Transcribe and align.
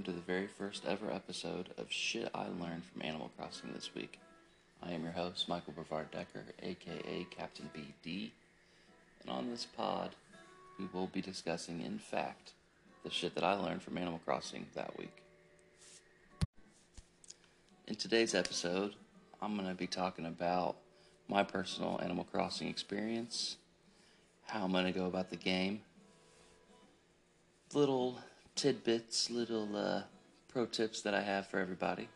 welcome 0.00 0.14
to 0.14 0.18
the 0.18 0.32
very 0.32 0.46
first 0.46 0.86
ever 0.86 1.10
episode 1.12 1.68
of 1.76 1.92
Shit 1.92 2.30
I 2.34 2.46
Learned 2.48 2.84
from 2.86 3.02
Animal 3.02 3.30
Crossing 3.36 3.70
this 3.74 3.94
week. 3.94 4.18
I 4.82 4.92
am 4.92 5.02
your 5.02 5.12
host, 5.12 5.46
Michael 5.46 5.74
Brevard 5.74 6.10
Decker, 6.10 6.42
aka 6.62 7.26
Captain 7.30 7.68
BD, 7.76 8.30
and 9.20 9.30
on 9.30 9.50
this 9.50 9.66
pod, 9.66 10.12
we 10.78 10.86
will 10.94 11.08
be 11.08 11.20
discussing, 11.20 11.82
in 11.82 11.98
fact, 11.98 12.52
the 13.04 13.10
shit 13.10 13.34
that 13.34 13.44
I 13.44 13.52
learned 13.52 13.82
from 13.82 13.98
Animal 13.98 14.22
Crossing 14.24 14.64
that 14.74 14.96
week. 14.98 15.22
In 17.86 17.94
today's 17.94 18.34
episode, 18.34 18.94
I'm 19.42 19.54
going 19.54 19.68
to 19.68 19.74
be 19.74 19.86
talking 19.86 20.24
about 20.24 20.76
my 21.28 21.42
personal 21.42 22.00
Animal 22.02 22.24
Crossing 22.24 22.68
experience, 22.68 23.58
how 24.46 24.64
I'm 24.64 24.72
going 24.72 24.86
to 24.86 24.98
go 24.98 25.04
about 25.04 25.28
the 25.28 25.36
game, 25.36 25.82
little 27.74 28.18
tidbits, 28.60 29.30
little 29.30 29.74
uh, 29.74 30.02
pro 30.46 30.66
tips 30.66 31.00
that 31.00 31.14
I 31.14 31.22
have 31.22 31.46
for 31.46 31.58
everybody. 31.58 32.06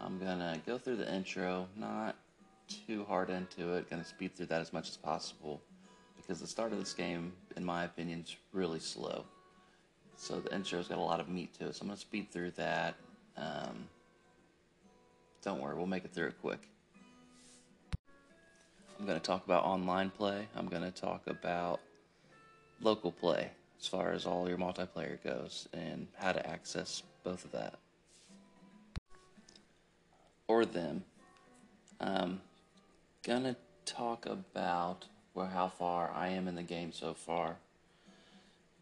I'm 0.00 0.16
gonna 0.20 0.56
go 0.64 0.78
through 0.78 0.98
the 0.98 1.12
intro, 1.12 1.66
not 1.76 2.14
too 2.68 3.04
hard 3.08 3.28
into 3.28 3.74
it, 3.74 3.90
gonna 3.90 4.04
speed 4.04 4.36
through 4.36 4.46
that 4.46 4.60
as 4.60 4.72
much 4.72 4.88
as 4.88 4.96
possible 4.96 5.60
because 6.16 6.40
the 6.40 6.46
start 6.46 6.70
of 6.70 6.78
this 6.78 6.94
game, 6.94 7.32
in 7.56 7.64
my 7.64 7.82
opinion, 7.82 8.20
is 8.20 8.36
really 8.52 8.78
slow. 8.78 9.24
So 10.14 10.38
the 10.38 10.54
intro's 10.54 10.86
got 10.86 10.98
a 10.98 11.00
lot 11.00 11.18
of 11.18 11.28
meat 11.28 11.52
to 11.54 11.66
it, 11.66 11.74
so 11.74 11.82
I'm 11.82 11.88
gonna 11.88 11.98
speed 11.98 12.30
through 12.30 12.52
that. 12.52 12.94
Um, 13.36 13.88
don't 15.42 15.60
worry, 15.60 15.74
we'll 15.74 15.86
make 15.86 16.04
it 16.04 16.14
through 16.14 16.28
it 16.28 16.40
quick. 16.40 16.68
I'm 19.00 19.06
gonna 19.06 19.18
talk 19.18 19.44
about 19.44 19.64
online 19.64 20.10
play, 20.10 20.46
I'm 20.54 20.68
gonna 20.68 20.92
talk 20.92 21.26
about 21.26 21.80
local 22.80 23.10
play 23.10 23.50
as 23.80 23.86
far 23.86 24.12
as 24.12 24.26
all 24.26 24.48
your 24.48 24.58
multiplayer 24.58 25.22
goes 25.22 25.68
and 25.72 26.08
how 26.16 26.32
to 26.32 26.46
access 26.48 27.02
both 27.22 27.44
of 27.44 27.52
that 27.52 27.74
or 30.48 30.64
them. 30.64 31.04
Um, 32.00 32.40
gonna 33.22 33.56
talk 33.84 34.26
about 34.26 35.06
where 35.34 35.46
how 35.46 35.68
far 35.68 36.10
I 36.10 36.28
am 36.28 36.48
in 36.48 36.54
the 36.54 36.62
game 36.62 36.92
so 36.92 37.14
far, 37.14 37.56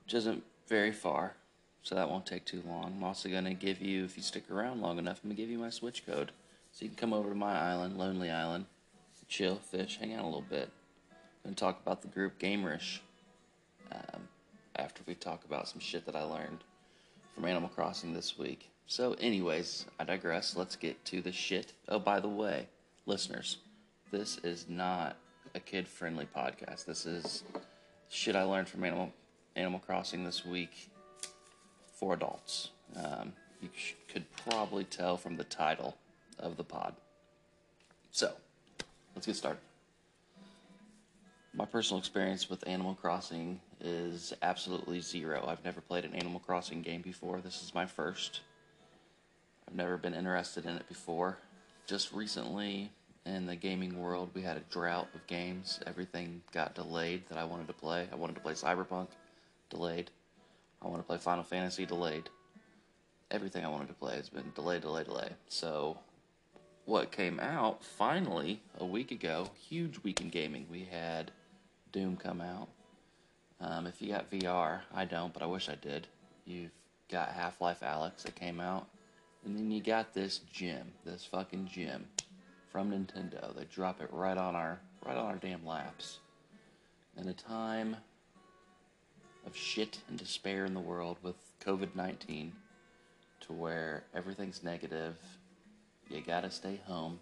which 0.05 0.15
isn't 0.15 0.45
very 0.69 0.93
far, 0.93 1.35
so 1.83 1.95
that 1.95 2.09
won't 2.09 2.27
take 2.27 2.45
too 2.45 2.63
long. 2.67 2.95
I'm 2.97 3.05
also 3.05 3.29
gonna 3.29 3.55
give 3.55 3.81
you, 3.83 4.05
if 4.05 4.17
you 4.17 4.23
stick 4.23 4.51
around 4.51 4.81
long 4.81 4.99
enough, 4.99 5.21
I'm 5.23 5.31
gonna 5.31 5.37
give 5.37 5.51
you 5.51 5.59
my 5.59 5.71
Switch 5.71 6.07
code, 6.07 6.33
so 6.73 6.85
you 6.85 6.89
can 6.89 6.97
come 6.97 7.13
over 7.13 7.29
to 7.31 7.35
my 7.35 7.59
island, 7.59 7.99
Lonely 7.99 8.31
Island, 8.31 8.67
chill, 9.29 9.57
fish, 9.57 9.99
hang 9.99 10.15
out 10.15 10.23
a 10.23 10.27
little 10.27 10.45
bit. 10.49 10.71
Gonna 11.43 11.57
talk 11.57 11.81
about 11.81 12.03
the 12.03 12.09
group 12.09 12.39
Gamerish. 12.39 13.01
Um, 13.91 14.29
after 14.79 15.03
we 15.07 15.15
talk 15.15 15.45
about 15.45 15.69
some 15.69 15.81
shit 15.81 16.07
that 16.07 16.17
I 16.17 16.23
learned 16.23 16.59
from 17.35 17.45
Animal 17.45 17.69
Crossing 17.69 18.13
this 18.15 18.39
week. 18.39 18.71
So, 18.87 19.15
anyways, 19.15 19.87
I 19.99 20.05
digress. 20.05 20.57
Let's 20.57 20.77
get 20.77 21.05
to 21.07 21.21
the 21.21 21.33
shit. 21.33 21.73
Oh, 21.89 21.99
by 21.99 22.21
the 22.21 22.29
way, 22.29 22.69
listeners, 23.05 23.59
this 24.11 24.39
is 24.39 24.67
not 24.69 25.17
a 25.55 25.61
kid 25.61 25.89
friendly 25.89 26.29
podcast. 26.37 26.85
This 26.85 27.05
is 27.07 27.43
shit 28.09 28.37
I 28.37 28.45
learned 28.45 28.69
from 28.69 28.85
Animal, 28.85 29.13
Animal 29.57 29.81
Crossing 29.81 30.25
this 30.25 30.45
week 30.45 30.91
for 31.95 32.15
adults. 32.15 32.71
Um, 32.95 33.33
you 33.61 33.69
sh- 33.77 33.95
could 34.09 34.25
probably 34.37 34.85
tell 34.85 35.17
from 35.17 35.37
the 35.37 35.45
title 35.45 35.97
of 36.39 36.57
the 36.57 36.65
pod. 36.65 36.95
So, 38.13 38.33
let's 39.15 39.27
get 39.27 39.37
started. 39.37 39.66
My 41.57 41.65
personal 41.65 41.99
experience 41.99 42.51
with 42.51 42.69
Animal 42.69 42.95
Crossing 42.95 43.59
is 43.81 44.35
absolutely 44.43 45.01
zero. 45.01 45.47
I've 45.49 45.65
never 45.65 45.81
played 45.81 46.05
an 46.05 46.15
Animal 46.15 46.39
Crossing 46.39 46.83
game 46.83 47.01
before. 47.01 47.41
This 47.41 47.63
is 47.63 47.75
my 47.75 47.87
first. 47.87 48.43
I've 49.67 49.75
never 49.75 49.97
been 49.97 50.13
interested 50.13 50.67
in 50.67 50.77
it 50.77 50.87
before. 50.87 51.39
Just 51.87 52.13
recently 52.13 52.91
in 53.25 53.47
the 53.47 53.57
gaming 53.57 53.99
world, 53.99 54.29
we 54.35 54.43
had 54.43 54.59
a 54.59 54.71
drought 54.71 55.09
of 55.15 55.27
games. 55.29 55.81
Everything 55.87 56.43
got 56.53 56.75
delayed 56.75 57.27
that 57.31 57.39
I 57.39 57.45
wanted 57.45 57.69
to 57.69 57.73
play. 57.73 58.07
I 58.13 58.17
wanted 58.17 58.35
to 58.35 58.43
play 58.43 58.53
Cyberpunk, 58.53 59.09
delayed. 59.71 60.11
I 60.83 60.89
wanted 60.89 61.05
to 61.05 61.09
play 61.09 61.17
Final 61.17 61.43
Fantasy, 61.43 61.87
delayed. 61.87 62.29
Everything 63.31 63.65
I 63.65 63.69
wanted 63.69 63.89
to 63.89 63.95
play 63.95 64.17
has 64.17 64.29
been 64.29 64.53
delayed, 64.55 64.83
delayed, 64.83 65.07
delayed. 65.07 65.35
So, 65.49 66.01
what 66.85 67.13
came 67.13 67.41
out 67.41 67.83
finally 67.83 68.61
a 68.79 68.85
week 68.85 69.11
ago, 69.11 69.49
huge 69.59 70.03
week 70.03 70.21
in 70.21 70.29
gaming. 70.29 70.67
We 70.71 70.85
had 70.85 71.33
Doom 71.97 72.19
come 72.19 72.43
out. 72.43 72.69
Um, 73.59 73.87
if 73.87 74.03
you 74.03 74.13
got 74.13 74.31
VR, 74.31 74.81
I 74.95 75.07
don't, 75.07 75.33
but 75.33 75.43
I 75.43 75.47
wish 75.47 75.71
I 75.71 75.77
did. 75.77 76.07
You've 76.45 76.71
got 77.11 77.31
Half 77.31 77.63
Life 77.63 77.81
Alyx 77.81 78.25
that 78.25 78.35
came 78.35 78.61
out. 78.61 78.87
And 79.47 79.57
then 79.57 79.71
you 79.71 79.83
got 79.83 80.13
this 80.13 80.41
gem, 80.53 80.93
this 81.07 81.25
fucking 81.25 81.71
gem 81.73 82.05
from 82.71 82.91
Nintendo. 82.91 83.57
They 83.57 83.65
drop 83.65 84.03
it 84.03 84.11
right 84.13 84.37
on 84.37 84.55
our 84.55 84.79
right 85.07 85.17
on 85.17 85.25
our 85.25 85.37
damn 85.37 85.65
laps. 85.65 86.19
In 87.17 87.29
a 87.29 87.33
time 87.33 87.97
of 89.47 89.57
shit 89.57 89.97
and 90.11 90.19
despair 90.19 90.67
in 90.67 90.75
the 90.75 90.81
world 90.81 91.17
with 91.23 91.37
COVID 91.65 91.95
19, 91.95 92.53
to 93.41 93.53
where 93.55 94.05
everything's 94.15 94.63
negative, 94.63 95.17
you 96.11 96.21
gotta 96.21 96.51
stay 96.51 96.79
home, 96.85 97.21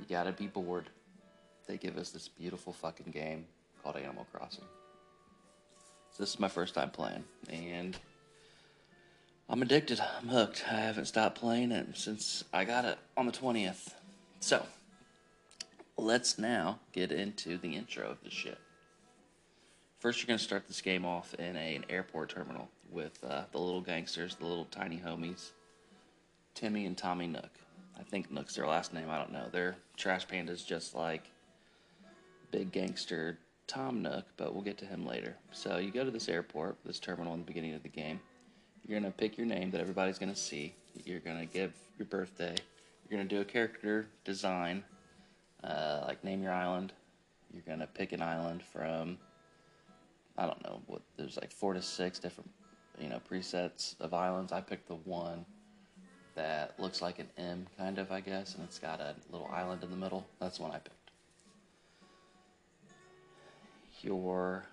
you 0.00 0.04
gotta 0.08 0.32
be 0.32 0.48
bored. 0.48 0.86
They 1.68 1.76
give 1.76 1.96
us 1.96 2.10
this 2.10 2.26
beautiful 2.26 2.72
fucking 2.72 3.12
game 3.12 3.46
called 3.82 3.96
Animal 3.96 4.26
Crossing. 4.32 4.64
So 6.12 6.22
this 6.22 6.30
is 6.30 6.40
my 6.40 6.48
first 6.48 6.74
time 6.74 6.90
playing, 6.90 7.24
and 7.50 7.96
I'm 9.48 9.62
addicted. 9.62 10.00
I'm 10.00 10.28
hooked. 10.28 10.64
I 10.70 10.76
haven't 10.80 11.06
stopped 11.06 11.38
playing 11.38 11.72
it 11.72 11.88
since 11.94 12.44
I 12.52 12.64
got 12.64 12.84
it 12.84 12.98
on 13.16 13.26
the 13.26 13.32
20th. 13.32 13.92
So, 14.40 14.64
let's 15.96 16.38
now 16.38 16.80
get 16.92 17.12
into 17.12 17.58
the 17.58 17.76
intro 17.76 18.10
of 18.10 18.22
the 18.22 18.30
shit. 18.30 18.58
First, 20.00 20.20
you're 20.20 20.26
going 20.26 20.38
to 20.38 20.44
start 20.44 20.66
this 20.66 20.80
game 20.80 21.04
off 21.04 21.32
in 21.34 21.56
a, 21.56 21.76
an 21.76 21.84
airport 21.88 22.30
terminal 22.30 22.68
with 22.90 23.22
uh, 23.24 23.44
the 23.52 23.58
little 23.58 23.80
gangsters, 23.80 24.34
the 24.34 24.46
little 24.46 24.64
tiny 24.66 25.00
homies, 25.04 25.50
Timmy 26.54 26.86
and 26.86 26.98
Tommy 26.98 27.26
Nook. 27.26 27.50
I 27.98 28.02
think 28.02 28.30
Nook's 28.30 28.56
their 28.56 28.66
last 28.66 28.92
name. 28.92 29.08
I 29.08 29.18
don't 29.18 29.32
know. 29.32 29.46
They're 29.50 29.76
trash 29.96 30.26
pandas 30.26 30.66
just 30.66 30.94
like 30.94 31.24
big 32.50 32.72
gangster 32.72 33.38
Tom 33.72 34.02
Nook, 34.02 34.26
but 34.36 34.52
we'll 34.52 34.62
get 34.62 34.76
to 34.78 34.84
him 34.84 35.06
later. 35.06 35.34
So 35.50 35.78
you 35.78 35.90
go 35.90 36.04
to 36.04 36.10
this 36.10 36.28
airport, 36.28 36.76
this 36.84 36.98
terminal 36.98 37.32
in 37.32 37.40
the 37.40 37.46
beginning 37.46 37.72
of 37.72 37.82
the 37.82 37.88
game. 37.88 38.20
You're 38.86 39.00
going 39.00 39.10
to 39.10 39.16
pick 39.16 39.38
your 39.38 39.46
name 39.46 39.70
that 39.70 39.80
everybody's 39.80 40.18
going 40.18 40.32
to 40.32 40.38
see. 40.38 40.74
You're 41.06 41.20
going 41.20 41.38
to 41.38 41.46
give 41.46 41.72
your 41.98 42.04
birthday. 42.04 42.54
You're 43.08 43.18
going 43.18 43.26
to 43.26 43.34
do 43.34 43.40
a 43.40 43.44
character 43.46 44.08
design, 44.24 44.84
uh, 45.64 46.04
like 46.06 46.22
name 46.22 46.42
your 46.42 46.52
island. 46.52 46.92
You're 47.50 47.62
going 47.62 47.78
to 47.78 47.86
pick 47.86 48.12
an 48.12 48.20
island 48.20 48.62
from, 48.62 49.16
I 50.36 50.44
don't 50.44 50.62
know, 50.62 50.82
what 50.86 51.00
there's 51.16 51.38
like 51.38 51.50
four 51.50 51.72
to 51.72 51.80
six 51.80 52.18
different, 52.18 52.50
you 53.00 53.08
know, 53.08 53.22
presets 53.30 53.98
of 54.00 54.12
islands. 54.12 54.52
I 54.52 54.60
picked 54.60 54.88
the 54.88 54.96
one 54.96 55.46
that 56.34 56.78
looks 56.78 57.00
like 57.00 57.18
an 57.18 57.28
M, 57.38 57.66
kind 57.78 57.98
of, 57.98 58.12
I 58.12 58.20
guess, 58.20 58.54
and 58.54 58.64
it's 58.64 58.78
got 58.78 59.00
a 59.00 59.14
little 59.30 59.48
island 59.50 59.82
in 59.82 59.90
the 59.90 59.96
middle. 59.96 60.26
That's 60.40 60.58
the 60.58 60.64
one 60.64 60.72
I 60.72 60.78
picked. 60.78 61.01
You're 64.02 64.64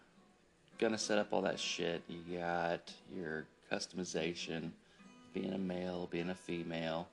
gonna 0.79 0.97
set 0.97 1.19
up 1.19 1.27
all 1.31 1.43
that 1.43 1.59
shit. 1.59 2.01
You 2.07 2.39
got 2.39 2.91
your 3.15 3.45
customization, 3.71 4.71
being 5.35 5.53
a 5.53 5.57
male, 5.57 6.07
being 6.11 6.31
a 6.31 6.35
female, 6.35 7.07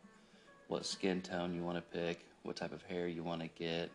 what 0.69 0.87
skin 0.87 1.21
tone 1.21 1.55
you 1.55 1.63
want 1.63 1.77
to 1.77 1.83
pick, 1.83 2.21
what 2.43 2.57
type 2.57 2.73
of 2.73 2.83
hair 2.85 3.07
you 3.07 3.23
want 3.23 3.43
to 3.43 3.49
get. 3.49 3.91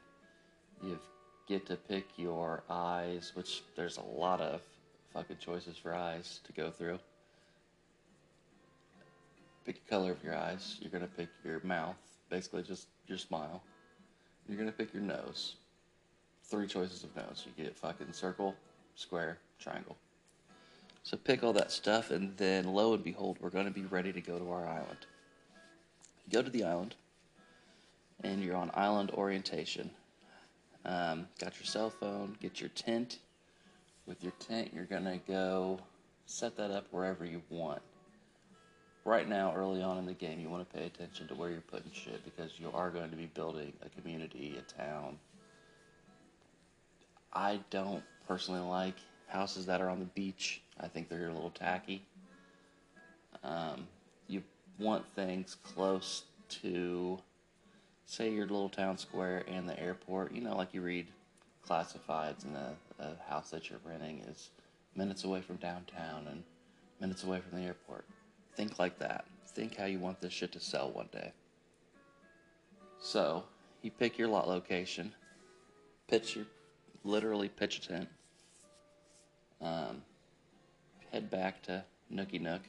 You 0.83 0.99
get 1.47 1.65
to 1.65 1.75
pick 1.75 2.05
your 2.15 2.61
eyes, 2.69 3.31
which 3.33 3.63
there's 3.75 3.97
a 3.97 4.03
lot 4.03 4.39
of 4.39 4.61
fucking 5.13 5.37
choices 5.39 5.77
for 5.77 5.95
eyes 5.95 6.41
to 6.43 6.53
go 6.53 6.69
through. 6.69 6.99
Pick 9.65 9.83
the 9.83 9.89
color 9.89 10.11
of 10.11 10.23
your 10.23 10.35
eyes. 10.35 10.77
You're 10.79 10.91
gonna 10.91 11.07
pick 11.07 11.29
your 11.43 11.59
mouth, 11.63 11.97
basically 12.29 12.61
just 12.61 12.87
your 13.07 13.17
smile. 13.17 13.63
You're 14.47 14.59
gonna 14.59 14.71
pick 14.71 14.93
your 14.93 15.03
nose. 15.03 15.55
Three 16.51 16.67
choices 16.67 17.05
of 17.05 17.15
notes. 17.15 17.45
You 17.45 17.63
get 17.63 17.77
fucking 17.77 18.11
circle, 18.11 18.53
square, 18.95 19.37
triangle. 19.57 19.95
So 21.03 21.15
pick 21.15 21.45
all 21.45 21.53
that 21.53 21.71
stuff, 21.71 22.11
and 22.11 22.35
then 22.35 22.65
lo 22.65 22.93
and 22.93 23.01
behold, 23.01 23.37
we're 23.39 23.49
going 23.49 23.67
to 23.67 23.71
be 23.71 23.85
ready 23.85 24.11
to 24.11 24.19
go 24.19 24.37
to 24.37 24.51
our 24.51 24.67
island. 24.67 24.97
You 26.27 26.33
go 26.33 26.41
to 26.41 26.49
the 26.49 26.65
island, 26.65 26.95
and 28.25 28.43
you're 28.43 28.57
on 28.57 28.69
island 28.73 29.11
orientation. 29.11 29.89
Um, 30.83 31.29
got 31.39 31.57
your 31.57 31.65
cell 31.65 31.89
phone, 31.89 32.35
get 32.41 32.59
your 32.59 32.69
tent. 32.71 33.19
With 34.05 34.21
your 34.21 34.33
tent, 34.33 34.71
you're 34.73 34.83
going 34.83 35.05
to 35.05 35.21
go 35.25 35.79
set 36.25 36.57
that 36.57 36.69
up 36.69 36.85
wherever 36.91 37.23
you 37.23 37.41
want. 37.49 37.81
Right 39.05 39.29
now, 39.29 39.55
early 39.55 39.81
on 39.81 39.97
in 39.99 40.05
the 40.05 40.13
game, 40.13 40.41
you 40.41 40.49
want 40.49 40.69
to 40.69 40.77
pay 40.77 40.85
attention 40.85 41.29
to 41.29 41.33
where 41.33 41.49
you're 41.49 41.61
putting 41.61 41.91
shit 41.93 42.25
because 42.25 42.59
you 42.59 42.69
are 42.73 42.89
going 42.89 43.09
to 43.09 43.15
be 43.15 43.27
building 43.27 43.71
a 43.85 44.01
community, 44.01 44.59
a 44.59 44.81
town. 44.81 45.17
I 47.33 47.59
don't 47.69 48.03
personally 48.27 48.61
like 48.61 48.95
houses 49.27 49.65
that 49.65 49.81
are 49.81 49.89
on 49.89 49.99
the 49.99 50.05
beach. 50.05 50.61
I 50.79 50.87
think 50.87 51.09
they're 51.09 51.29
a 51.29 51.33
little 51.33 51.51
tacky. 51.51 52.03
Um, 53.43 53.87
you 54.27 54.43
want 54.77 55.05
things 55.15 55.55
close 55.63 56.23
to, 56.61 57.19
say, 58.05 58.31
your 58.31 58.45
little 58.45 58.69
town 58.69 58.97
square 58.97 59.43
and 59.47 59.67
the 59.67 59.79
airport. 59.79 60.33
You 60.33 60.41
know, 60.41 60.55
like 60.55 60.73
you 60.73 60.81
read 60.81 61.07
classifieds, 61.67 62.43
and 62.43 62.55
the, 62.55 62.73
the 62.97 63.15
house 63.27 63.49
that 63.51 63.69
you're 63.69 63.79
renting 63.85 64.19
is 64.27 64.49
minutes 64.95 65.23
away 65.23 65.41
from 65.41 65.55
downtown 65.57 66.27
and 66.29 66.43
minutes 66.99 67.23
away 67.23 67.39
from 67.39 67.59
the 67.59 67.65
airport. 67.65 68.05
Think 68.55 68.79
like 68.79 68.99
that. 68.99 69.25
Think 69.47 69.75
how 69.75 69.85
you 69.85 69.99
want 69.99 70.21
this 70.21 70.33
shit 70.33 70.51
to 70.53 70.59
sell 70.59 70.91
one 70.91 71.09
day. 71.11 71.31
So, 72.99 73.43
you 73.81 73.91
pick 73.91 74.17
your 74.17 74.27
lot 74.27 74.47
location, 74.47 75.13
pitch 76.07 76.35
your, 76.35 76.45
literally 77.03 77.49
pitch 77.49 77.79
a 77.79 77.87
tent, 77.87 78.09
um, 79.61 80.01
head 81.11 81.29
back 81.29 81.61
to 81.63 81.83
Nookie 82.13 82.41
Nook. 82.41 82.61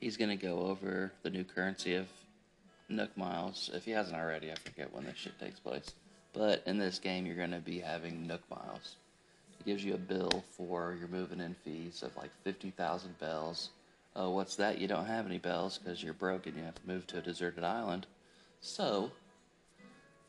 He's 0.00 0.16
going 0.16 0.30
to 0.30 0.36
go 0.36 0.66
over 0.66 1.12
the 1.22 1.30
new 1.30 1.44
currency 1.44 1.94
of 1.94 2.08
Nook 2.88 3.16
Miles. 3.16 3.70
If 3.72 3.84
he 3.84 3.92
hasn't 3.92 4.16
already, 4.16 4.50
I 4.50 4.54
forget 4.56 4.92
when 4.92 5.04
this 5.04 5.16
shit 5.16 5.38
takes 5.38 5.60
place. 5.60 5.92
But 6.32 6.62
in 6.66 6.78
this 6.78 6.98
game, 6.98 7.26
you're 7.26 7.36
going 7.36 7.52
to 7.52 7.60
be 7.60 7.78
having 7.78 8.26
Nook 8.26 8.42
Miles. 8.50 8.96
It 9.60 9.66
gives 9.66 9.84
you 9.84 9.94
a 9.94 9.98
bill 9.98 10.42
for 10.50 10.96
your 10.98 11.08
moving 11.08 11.40
in 11.40 11.54
fees 11.64 12.02
of 12.02 12.16
like 12.16 12.30
50,000 12.42 13.18
bells. 13.18 13.70
Oh, 14.16 14.30
what's 14.30 14.56
that? 14.56 14.78
You 14.78 14.88
don't 14.88 15.06
have 15.06 15.26
any 15.26 15.38
bells 15.38 15.78
because 15.78 16.02
you're 16.02 16.14
broken. 16.14 16.56
You 16.56 16.64
have 16.64 16.74
to 16.74 16.86
move 16.86 17.06
to 17.08 17.18
a 17.18 17.22
deserted 17.22 17.64
island. 17.64 18.06
So, 18.60 19.12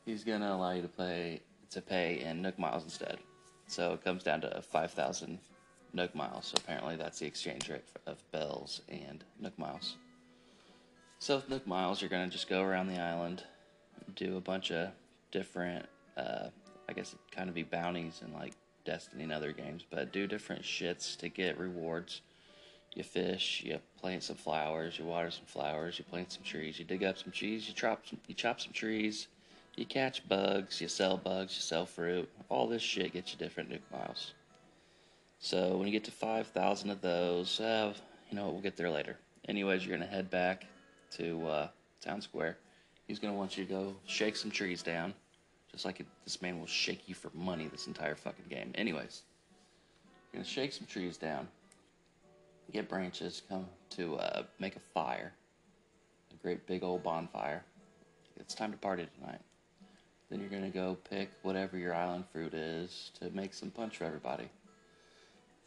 he's 0.06 0.24
going 0.24 0.42
to 0.42 0.52
allow 0.52 0.72
you 0.72 0.82
to 0.82 0.88
pay 0.88 1.42
to 1.72 1.82
pay 1.82 2.22
in 2.22 2.42
Nook 2.42 2.60
Miles 2.60 2.84
instead. 2.84 3.18
So 3.68 3.94
it 3.94 4.04
comes 4.04 4.24
down 4.24 4.42
to 4.42 4.62
5,000 4.62 5.40
Nook 5.94 6.14
Miles. 6.14 6.48
So 6.48 6.56
apparently 6.58 6.96
that's 6.96 7.20
the 7.20 7.26
exchange 7.26 7.70
rate 7.70 7.84
of 8.06 8.24
bells 8.32 8.82
and 8.90 9.24
Nook 9.40 9.58
Miles. 9.58 9.98
So 11.18 11.38
with 11.38 11.50
Nook 11.50 11.66
Miles, 11.66 12.02
you're 12.02 12.10
going 12.10 12.30
to 12.30 12.32
just 12.32 12.48
go 12.48 12.62
around 12.62 12.88
the 12.88 13.00
island, 13.00 13.44
do 14.16 14.38
a 14.38 14.42
bunch 14.42 14.72
of 14.72 14.90
different, 15.32 15.86
uh, 16.16 16.50
I 16.88 16.94
guess 16.94 17.14
it 17.14 17.20
kind 17.32 17.50
of 17.50 17.56
be 17.56 17.64
bounties 17.64 18.22
and 18.24 18.34
like 18.34 18.54
Destiny 18.86 19.24
and 19.24 19.32
other 19.32 19.54
games, 19.54 19.84
but 19.90 20.12
do 20.12 20.28
different 20.28 20.64
shits 20.64 21.18
to 21.18 21.30
get 21.30 21.58
rewards. 21.58 22.22
You 22.94 23.04
fish, 23.04 23.64
you 23.66 23.80
plant 24.00 24.24
some 24.24 24.36
flowers, 24.36 25.00
you 25.00 25.06
water 25.06 25.32
some 25.32 25.46
flowers, 25.46 25.98
you 25.98 26.06
plant 26.06 26.34
some 26.34 26.44
trees, 26.44 26.78
you 26.78 26.86
dig 26.86 27.04
up 27.04 27.18
some 27.18 27.32
trees, 27.32 27.68
you 27.68 27.74
chop 27.74 28.06
some, 28.06 28.20
you 28.28 28.36
chop 28.36 28.60
some 28.60 28.74
trees, 28.74 29.28
you 29.76 29.86
catch 29.86 30.28
bugs, 30.28 30.80
you 30.80 30.88
sell 30.88 31.18
bugs, 31.18 31.56
you 31.56 31.62
sell 31.62 31.86
fruit. 31.86 32.30
All 32.50 32.68
this 32.68 32.82
shit 32.82 33.14
gets 33.14 33.32
you 33.32 33.38
different 33.38 33.70
Nook 33.70 33.82
Miles. 33.92 34.34
So 35.40 35.78
when 35.78 35.88
you 35.88 35.92
get 35.92 36.04
to 36.06 36.12
5,000 36.12 36.90
of 36.90 37.02
those, 37.02 37.60
uh, 37.60 37.94
you 38.30 38.38
know, 38.38 38.50
we'll 38.50 38.62
get 38.62 38.78
there 38.78 38.90
later. 38.90 39.18
Anyways, 39.48 39.86
you're 39.86 39.98
going 39.98 40.08
to 40.08 40.14
head 40.14 40.30
back 40.30 40.66
to 41.18 41.46
uh, 41.48 41.68
Town 42.02 42.22
Square. 42.22 42.58
He's 43.08 43.20
going 43.20 43.34
to 43.34 43.38
want 43.38 43.58
you 43.58 43.66
to 43.66 43.70
go 43.70 43.96
shake 44.06 44.36
some 44.36 44.52
trees 44.52 44.82
down. 44.82 45.14
Just 45.72 45.86
like 45.86 46.00
it, 46.00 46.06
this 46.24 46.42
man 46.42 46.60
will 46.60 46.68
shake 46.68 47.10
you 47.10 47.16
for 47.16 47.32
money 47.34 47.68
this 47.68 47.88
entire 47.88 48.16
fucking 48.16 48.46
game. 48.50 48.72
Anyways, 48.76 49.24
you're 50.32 50.40
going 50.40 50.46
to 50.46 50.50
shake 50.50 50.72
some 50.72 50.86
trees 50.86 51.18
down. 51.18 51.48
Get 52.72 52.88
branches, 52.88 53.42
come 53.50 53.66
to 53.92 54.16
uh, 54.18 54.44
make 54.60 54.76
a 54.76 54.80
fire. 54.80 55.34
A 56.32 56.42
great 56.42 56.66
big 56.68 56.84
old 56.84 57.04
bonfire. 57.04 57.64
It's 58.40 58.56
time 58.56 58.72
to 58.72 58.78
party 58.78 59.08
tonight. 59.20 59.42
Then 60.34 60.42
you're 60.42 60.50
going 60.50 60.64
to 60.64 60.76
go 60.76 60.98
pick 61.12 61.30
whatever 61.44 61.78
your 61.78 61.94
island 61.94 62.26
fruit 62.34 62.56
is 62.56 63.12
to 63.20 63.30
make 63.36 63.54
some 63.54 63.70
punch 63.70 63.98
for 63.98 64.06
everybody. 64.06 64.50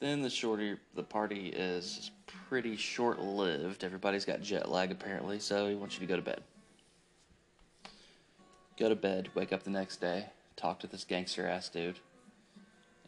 Then 0.00 0.22
the 0.22 0.28
shorter 0.28 0.80
the 0.96 1.04
party 1.04 1.50
is 1.50 2.10
pretty 2.48 2.74
short 2.74 3.20
lived. 3.20 3.84
Everybody's 3.84 4.24
got 4.24 4.42
jet 4.42 4.68
lag 4.68 4.90
apparently, 4.90 5.38
so 5.38 5.68
he 5.68 5.76
wants 5.76 5.94
you 5.94 6.00
to 6.00 6.06
go 6.06 6.16
to 6.16 6.22
bed. 6.22 6.42
Go 8.76 8.88
to 8.88 8.96
bed, 8.96 9.28
wake 9.36 9.52
up 9.52 9.62
the 9.62 9.70
next 9.70 10.00
day, 10.00 10.26
talk 10.56 10.80
to 10.80 10.88
this 10.88 11.04
gangster 11.04 11.46
ass 11.46 11.68
dude, 11.68 12.00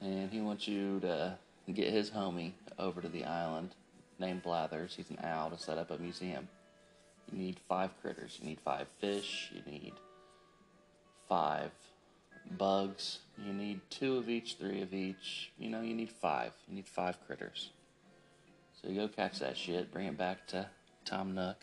and 0.01 0.31
he 0.31 0.41
wants 0.41 0.69
you 0.69 1.01
to 1.01 1.37
get 1.75 1.93
his 1.93 2.09
homie 2.09 2.53
over 2.79 3.01
to 3.01 3.09
the 3.09 3.25
island 3.25 3.71
named 4.21 4.45
Blathers. 4.45 4.95
He's 4.95 5.11
an 5.11 5.19
owl 5.25 5.51
to 5.51 5.59
set 5.59 5.77
up 5.77 5.91
a 5.91 5.99
museum. 5.99 6.47
You 7.33 7.39
need 7.39 7.59
five 7.69 7.91
critters. 8.01 8.39
You 8.41 8.47
need 8.47 8.61
five 8.61 8.87
fish. 9.01 9.51
You 9.53 9.73
need 9.73 9.93
five 11.29 11.71
bugs. 12.57 13.19
You 13.37 13.53
need 13.53 13.81
two 13.91 14.17
of 14.17 14.29
each, 14.29 14.57
three 14.59 14.81
of 14.83 14.95
each. 14.95 15.53
You 15.59 15.71
know, 15.71 15.83
you 15.83 15.95
need 15.95 16.11
five. 16.11 16.53
You 16.69 16.77
need 16.77 16.89
five 16.89 17.19
critters. 17.27 17.71
So 18.81 18.89
you 18.89 18.95
go 18.95 19.09
catch 19.09 19.41
that 19.41 19.57
shit, 19.57 19.93
bring 19.93 20.07
it 20.07 20.17
back 20.17 20.47
to 20.49 20.67
Tom 21.05 21.35
Nook. 21.35 21.57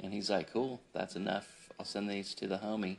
And 0.00 0.12
he's 0.12 0.30
like, 0.30 0.52
cool, 0.52 0.80
that's 0.92 1.16
enough. 1.16 1.70
I'll 1.78 1.86
send 1.86 2.08
these 2.08 2.34
to 2.34 2.46
the 2.46 2.58
homie. 2.58 2.98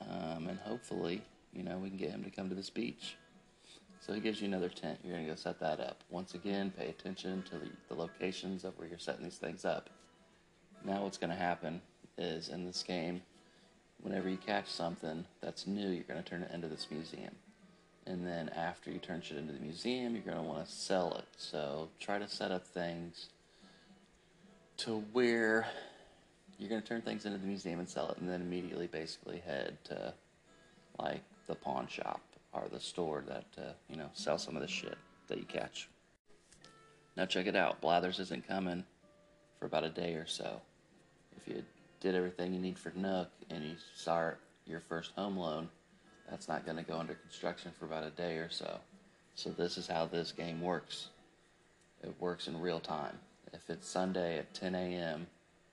Um, 0.00 0.48
and 0.48 0.58
hopefully, 0.58 1.22
you 1.52 1.62
know, 1.62 1.78
we 1.78 1.88
can 1.88 1.98
get 1.98 2.10
him 2.10 2.24
to 2.24 2.30
come 2.30 2.48
to 2.48 2.54
this 2.54 2.70
beach. 2.70 3.16
So 4.00 4.14
he 4.14 4.20
gives 4.20 4.40
you 4.40 4.48
another 4.48 4.68
tent. 4.68 4.98
You're 5.04 5.14
going 5.14 5.26
to 5.26 5.32
go 5.32 5.36
set 5.36 5.60
that 5.60 5.80
up. 5.80 6.02
Once 6.08 6.34
again, 6.34 6.72
pay 6.76 6.88
attention 6.88 7.42
to 7.50 7.58
the, 7.58 7.68
the 7.88 7.94
locations 7.94 8.64
of 8.64 8.78
where 8.78 8.88
you're 8.88 8.98
setting 8.98 9.24
these 9.24 9.36
things 9.36 9.64
up. 9.64 9.90
Now, 10.84 11.02
what's 11.02 11.18
going 11.18 11.30
to 11.30 11.36
happen 11.36 11.82
is 12.16 12.48
in 12.48 12.64
this 12.64 12.82
game, 12.82 13.22
whenever 14.02 14.28
you 14.28 14.36
catch 14.36 14.68
something 14.68 15.24
that's 15.40 15.66
new, 15.66 15.88
you're 15.88 16.04
going 16.04 16.22
to 16.22 16.28
turn 16.28 16.42
it 16.42 16.50
into 16.52 16.68
this 16.68 16.86
museum. 16.90 17.34
And 18.06 18.26
then 18.26 18.48
after 18.50 18.90
you 18.90 18.98
turn 18.98 19.22
shit 19.22 19.36
into 19.36 19.52
the 19.52 19.60
museum, 19.60 20.14
you're 20.14 20.24
going 20.24 20.36
to 20.36 20.42
want 20.42 20.66
to 20.66 20.72
sell 20.72 21.14
it. 21.14 21.26
So 21.36 21.88
try 22.00 22.18
to 22.18 22.28
set 22.28 22.50
up 22.50 22.66
things 22.66 23.28
to 24.78 25.04
where 25.12 25.66
you're 26.58 26.68
going 26.68 26.80
to 26.80 26.86
turn 26.86 27.02
things 27.02 27.26
into 27.26 27.38
the 27.38 27.46
museum 27.46 27.78
and 27.78 27.88
sell 27.88 28.10
it, 28.10 28.18
and 28.18 28.28
then 28.28 28.40
immediately 28.40 28.86
basically 28.86 29.38
head 29.38 29.76
to 29.84 30.14
like 30.98 31.22
the 31.46 31.54
pawn 31.54 31.86
shop 31.86 32.20
or 32.52 32.64
the 32.70 32.80
store 32.80 33.22
that 33.28 33.46
uh, 33.58 33.72
you 33.88 33.96
know 33.96 34.10
sell 34.12 34.38
some 34.38 34.56
of 34.56 34.62
the 34.62 34.68
shit 34.68 34.98
that 35.28 35.38
you 35.38 35.44
catch. 35.44 35.88
Now 37.16 37.26
check 37.26 37.46
it 37.46 37.56
out. 37.56 37.80
Blathers 37.80 38.18
isn't 38.18 38.46
coming 38.46 38.84
for 39.58 39.66
about 39.66 39.84
a 39.84 39.90
day 39.90 40.14
or 40.14 40.26
so. 40.26 40.60
If 41.36 41.48
you 41.48 41.62
did 42.00 42.14
everything 42.14 42.54
you 42.54 42.60
need 42.60 42.78
for 42.78 42.92
Nook 42.96 43.28
and 43.50 43.62
you 43.64 43.76
start 43.94 44.40
your 44.66 44.80
first 44.80 45.12
home 45.12 45.36
loan, 45.36 45.68
that's 46.28 46.48
not 46.48 46.64
going 46.64 46.78
to 46.78 46.82
go 46.82 46.98
under 46.98 47.14
construction 47.14 47.72
for 47.78 47.84
about 47.84 48.04
a 48.04 48.10
day 48.10 48.36
or 48.36 48.48
so. 48.50 48.78
So 49.34 49.50
this 49.50 49.76
is 49.76 49.86
how 49.86 50.06
this 50.06 50.32
game 50.32 50.60
works. 50.60 51.08
It 52.02 52.14
works 52.18 52.48
in 52.48 52.60
real 52.60 52.80
time. 52.80 53.18
If 53.52 53.68
it's 53.68 53.88
Sunday 53.88 54.38
at 54.38 54.54
10 54.54 54.74
a.m. 54.74 55.26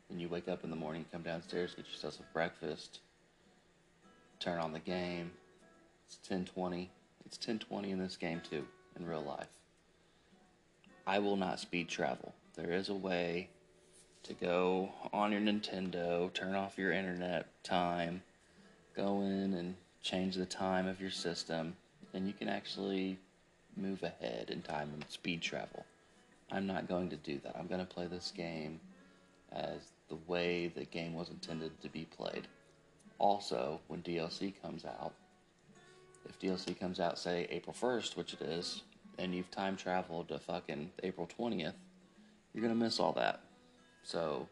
and 0.10 0.20
you 0.20 0.28
wake 0.28 0.48
up 0.48 0.63
in 0.63 0.70
the 0.70 0.75
morning, 0.75 1.06
come 1.12 1.22
downstairs, 1.22 1.75
get 1.75 1.88
yourself 1.88 2.16
some 2.16 2.25
breakfast, 2.34 3.00
turn 4.40 4.60
on 4.60 4.74
the 4.74 4.80
game. 4.80 5.32
It's 6.06 6.18
10:20. 6.28 6.90
It's 7.25 7.38
10:20 7.38 7.92
in 7.92 8.00
this 8.00 8.18
game 8.18 8.42
too, 8.42 8.66
in 8.98 9.06
real 9.06 9.22
life. 9.22 9.50
I 11.06 11.20
will 11.20 11.36
not 11.36 11.60
speed 11.60 11.88
travel. 11.88 12.34
There 12.56 12.72
is 12.72 12.90
a 12.90 12.94
way 12.94 13.50
to 14.27 14.34
go 14.34 14.89
on 15.13 15.31
your 15.31 15.41
Nintendo, 15.41 16.31
turn 16.34 16.53
off 16.53 16.77
your 16.77 16.91
internet 16.91 17.48
time, 17.63 18.22
go 18.96 19.22
in 19.22 19.53
and 19.53 19.75
change 20.01 20.36
the 20.36 20.46
time 20.46 20.88
of 20.88 21.00
your 21.00 21.12
system, 21.12 21.75
and 22.13 22.27
you 22.27 22.34
can 22.34 22.50
actually 22.50 23.17
move 23.77 24.03
ahead 24.03 24.50
in 24.50 24.62
time 24.62 24.91
and 24.93 25.05
speed 25.10 25.41
travel. 25.41 25.86
I'm 26.51 26.67
not 26.67 26.88
going 26.89 27.10
to 27.10 27.15
do 27.15 27.39
that. 27.43 27.55
I'm 27.57 27.67
going 27.67 27.79
to 27.79 27.86
play 27.86 28.07
this 28.07 28.31
game 28.36 28.79
as 29.51 29.91
the 30.10 30.17
way 30.27 30.67
the 30.67 30.86
game 30.86 31.13
was 31.13 31.29
intended 31.29 31.81
to 31.81 31.89
be 31.89 32.05
played. 32.05 32.48
Also, 33.19 33.79
when 33.88 34.01
DLC 34.01 34.53
comes 34.62 34.84
out, 34.84 35.13
if 36.27 36.38
DLC 36.39 36.77
comes 36.77 37.00
out, 37.00 37.17
say, 37.17 37.48
April 37.50 37.75
1st, 37.79 38.17
which 38.17 38.34
it 38.34 38.41
is, 38.41 38.84
and 39.17 39.34
you've 39.34 39.50
time 39.51 39.77
traveled 39.77 40.27
to 40.27 40.39
fucking 40.39 40.91
April 41.03 41.29
20th, 41.39 41.74
you're 42.53 42.63
going 42.63 42.77
to 42.77 42.84
miss 42.84 43.00
all 43.00 43.13
that. 43.13 43.41
So 44.08 44.48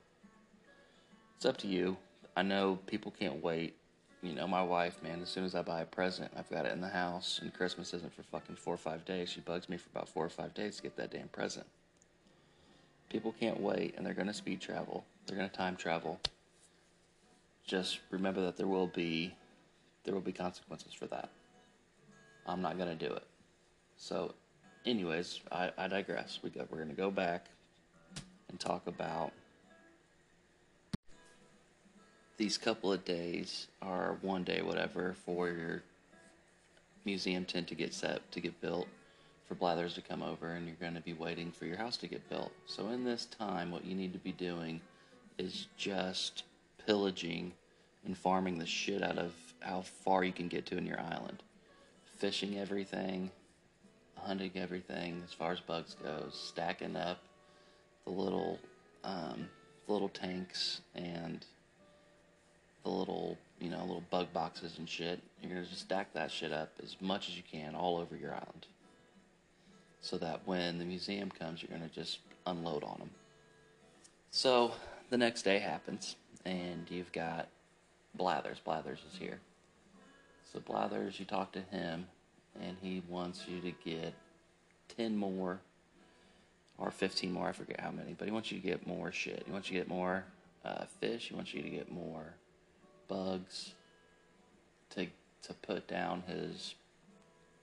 it's 1.37 1.45
up 1.45 1.55
to 1.59 1.67
you. 1.67 1.95
I 2.35 2.41
know 2.41 2.77
people 2.87 3.13
can't 3.17 3.41
wait. 3.41 3.73
You 4.21 4.33
know, 4.33 4.47
my 4.47 4.61
wife, 4.61 5.01
man, 5.01 5.21
as 5.21 5.29
soon 5.29 5.45
as 5.45 5.55
I 5.55 5.61
buy 5.61 5.79
a 5.79 5.85
present, 5.85 6.33
I've 6.35 6.49
got 6.49 6.65
it 6.65 6.73
in 6.73 6.81
the 6.81 6.89
house, 6.89 7.39
and 7.41 7.53
Christmas 7.53 7.93
isn't 7.93 8.13
for 8.13 8.23
fucking 8.23 8.57
four 8.57 8.73
or 8.73 8.77
five 8.77 9.05
days. 9.05 9.29
She 9.29 9.39
bugs 9.39 9.69
me 9.69 9.77
for 9.77 9.87
about 9.93 10.09
four 10.09 10.25
or 10.25 10.29
five 10.29 10.53
days 10.53 10.75
to 10.75 10.81
get 10.81 10.97
that 10.97 11.09
damn 11.09 11.29
present. 11.29 11.65
People 13.09 13.33
can't 13.39 13.61
wait, 13.61 13.93
and 13.95 14.05
they're 14.05 14.13
going 14.13 14.27
to 14.27 14.33
speed 14.33 14.59
travel. 14.59 15.05
They're 15.25 15.37
going 15.37 15.49
to 15.49 15.55
time 15.55 15.77
travel. 15.77 16.19
Just 17.65 17.99
remember 18.11 18.41
that 18.41 18.57
there 18.57 18.67
will 18.67 18.87
be 18.87 19.35
there 20.03 20.13
will 20.13 20.21
be 20.21 20.33
consequences 20.33 20.93
for 20.93 21.07
that. 21.07 21.29
I'm 22.45 22.61
not 22.61 22.77
going 22.77 22.95
to 22.95 23.07
do 23.07 23.13
it. 23.13 23.23
So, 23.95 24.33
anyways, 24.85 25.39
I, 25.49 25.71
I 25.77 25.87
digress. 25.87 26.39
We 26.43 26.51
we're 26.69 26.77
going 26.77 26.89
to 26.89 26.95
go 26.95 27.09
back 27.09 27.45
and 28.49 28.59
talk 28.59 28.87
about 28.87 29.31
these 32.37 32.57
couple 32.57 32.91
of 32.91 33.05
days 33.05 33.67
or 33.81 34.17
one 34.21 34.43
day, 34.43 34.61
whatever, 34.61 35.15
for 35.25 35.49
your 35.49 35.83
museum 37.05 37.45
tent 37.45 37.67
to 37.69 37.75
get 37.75 37.93
set, 37.93 38.29
to 38.31 38.39
get 38.39 38.59
built. 38.61 38.87
for 39.47 39.53
Blathers 39.53 39.93
to 39.93 40.01
come 40.01 40.23
over 40.23 40.53
and 40.53 40.65
you're 40.65 40.75
going 40.81 40.95
to 40.95 41.01
be 41.01 41.13
waiting 41.13 41.51
for 41.51 41.65
your 41.65 41.77
house 41.77 41.97
to 41.97 42.07
get 42.07 42.27
built. 42.29 42.51
So, 42.65 42.89
in 42.89 43.03
this 43.03 43.25
time, 43.25 43.69
what 43.71 43.85
you 43.85 43.93
need 43.93 44.11
to 44.13 44.19
be 44.19 44.31
doing 44.31 44.81
is 45.37 45.67
just 45.77 46.43
pillaging 46.85 47.51
and 48.05 48.17
farming 48.17 48.57
the 48.57 48.65
shit 48.65 49.03
out 49.03 49.19
of 49.19 49.33
how 49.59 49.81
far 49.81 50.23
you 50.23 50.33
can 50.33 50.47
get 50.47 50.65
to 50.67 50.77
in 50.77 50.85
your 50.87 50.99
island. 50.99 51.43
Fishing 52.17 52.57
everything, 52.57 53.29
hunting 54.15 54.51
everything 54.55 55.21
as 55.23 55.31
far 55.33 55.51
as 55.51 55.59
bugs 55.59 55.95
goes, 56.03 56.33
stacking 56.33 56.95
up 56.95 57.19
the 58.05 58.11
little 58.11 58.59
um, 59.03 59.47
little 59.87 60.09
tanks 60.09 60.81
and 60.95 61.45
the 62.85 62.91
little 62.91 63.37
you 63.59 63.69
know 63.69 63.81
little 63.81 64.03
bug 64.09 64.31
boxes 64.31 64.77
and 64.77 64.87
shit. 64.87 65.19
You're 65.41 65.51
gonna 65.51 65.65
just 65.65 65.81
stack 65.81 66.13
that 66.13 66.31
shit 66.31 66.53
up 66.53 66.69
as 66.81 66.95
much 67.01 67.27
as 67.27 67.35
you 67.35 67.43
can 67.51 67.75
all 67.75 67.97
over 67.97 68.15
your 68.15 68.31
island, 68.31 68.67
so 69.99 70.17
that 70.19 70.41
when 70.45 70.77
the 70.77 70.85
museum 70.85 71.29
comes, 71.29 71.61
you're 71.61 71.77
gonna 71.77 71.89
just 71.93 72.19
unload 72.45 72.83
on 72.83 72.99
them. 72.99 73.09
So 74.31 74.71
the 75.09 75.17
next 75.17 75.41
day 75.41 75.59
happens, 75.59 76.15
and 76.45 76.85
you've 76.89 77.11
got 77.11 77.47
Blathers. 78.13 78.59
Blathers 78.63 78.99
is 79.11 79.17
here. 79.17 79.39
So 80.53 80.59
Blathers, 80.59 81.19
you 81.19 81.25
talk 81.25 81.51
to 81.53 81.61
him, 81.61 82.05
and 82.61 82.77
he 82.81 83.01
wants 83.09 83.45
you 83.47 83.59
to 83.61 83.71
get 83.83 84.13
ten 84.95 85.17
more 85.17 85.59
or 86.77 86.91
15 86.91 87.31
more, 87.31 87.47
I 87.47 87.51
forget 87.53 87.79
how 87.79 87.89
many, 87.89 88.13
but 88.19 88.27
he 88.27 88.33
wants 88.33 88.51
you 88.51 88.59
to 88.59 88.67
get 88.67 88.85
more 88.85 89.09
shit. 89.09 89.43
He 89.45 89.51
wants 89.53 89.69
you 89.69 89.75
to 89.75 89.85
get 89.85 89.87
more 89.87 90.25
uh, 90.65 90.83
fish, 90.99 91.29
he 91.29 91.33
wants 91.33 91.53
you 91.53 91.61
to 91.61 91.69
get 91.69 91.89
more 91.89 92.33
bugs 93.07 93.73
to, 94.91 95.07
to 95.43 95.53
put 95.53 95.87
down 95.87 96.23
his 96.27 96.75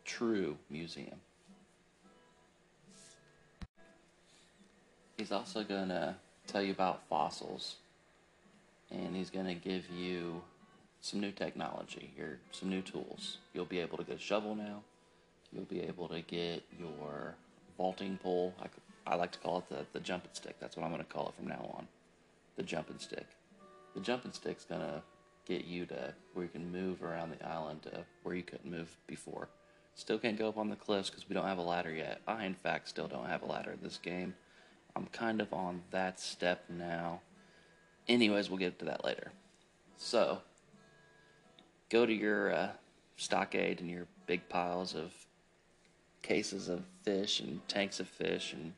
true 0.05 0.57
museum. 0.71 1.21
He's 5.17 5.33
also 5.33 5.63
going 5.63 5.89
to 5.89 6.17
tell 6.47 6.63
you 6.63 6.73
about 6.73 7.03
fossils, 7.09 7.77
and 8.91 9.15
he's 9.15 9.31
going 9.31 9.47
to 9.47 9.55
give 9.55 9.89
you 9.91 10.43
some 11.01 11.21
new 11.21 11.33
technology, 11.33 12.11
your 12.17 12.39
some 12.51 12.71
new 12.71 12.83
tools. 12.83 13.39
You'll 13.55 13.65
be 13.65 13.81
able 13.81 13.99
to 13.99 14.05
get 14.05 14.17
a 14.17 14.21
shovel 14.21 14.55
now. 14.55 14.83
You'll 15.53 15.65
be 15.65 15.81
able 15.81 16.09
to 16.09 16.21
get 16.23 16.65
your 16.79 17.35
vaulting 17.77 18.19
pole. 18.23 18.55
I, 18.61 19.13
I 19.13 19.17
like 19.17 19.33
to 19.33 19.39
call 19.39 19.59
it 19.59 19.69
the, 19.69 19.85
the 19.93 20.01
jumping 20.01 20.31
stick. 20.33 20.57
That's 20.61 20.77
what 20.77 20.85
I'm 20.85 20.91
going 20.91 21.05
to 21.05 21.13
call 21.13 21.29
it 21.29 21.35
from 21.35 21.49
now 21.49 21.71
on. 21.75 21.87
The 22.57 22.63
jumping 22.63 22.99
stick. 22.99 23.27
The 23.95 24.01
jumping 24.01 24.33
stick's 24.33 24.65
going 24.65 24.81
to 24.81 25.03
get 25.47 25.65
you 25.65 25.87
to 25.87 26.15
where 26.35 26.45
you 26.45 26.51
can 26.51 26.71
move 26.71 27.03
around 27.03 27.31
the 27.31 27.47
island 27.47 27.83
to 27.83 28.05
where 28.23 28.35
you 28.35 28.43
couldn't 28.43 28.71
move 28.71 28.97
before. 29.07 29.49
Still 29.95 30.19
can't 30.19 30.39
go 30.39 30.49
up 30.49 30.57
on 30.57 30.71
the 30.71 30.77
cliffs 30.77 31.11
because 31.11 31.29
we 31.29 31.35
don't 31.35 31.47
have 31.47 31.59
a 31.59 31.63
ladder 31.63 31.93
yet. 31.93 32.21
I, 32.27 32.45
in 32.45 32.55
fact, 32.55 32.89
still 32.89 33.09
don't 33.09 33.27
have 33.27 33.43
a 33.43 33.47
ladder 33.47 33.73
in 33.73 33.81
this 33.83 33.99
game. 33.99 34.35
I'm 34.97 35.07
kind 35.07 35.41
of 35.41 35.53
on 35.53 35.83
that 35.91 36.19
step 36.21 36.65
now. 36.69 37.21
Anyways, 38.09 38.49
we'll 38.49 38.59
get 38.59 38.79
to 38.81 38.85
that 38.87 39.05
later. 39.05 39.33
So, 39.97 40.41
go 41.91 42.07
to 42.07 42.13
your 42.13 42.55
uh, 42.55 42.71
stockade 43.17 43.81
and 43.81 43.91
your 43.91 44.07
big 44.27 44.49
piles 44.49 44.95
of 44.95 45.13
cases 46.23 46.69
of 46.69 46.85
fish 47.03 47.41
and 47.41 47.67
tanks 47.69 48.01
of 48.01 48.09
fish 48.09 48.53
and 48.53 48.73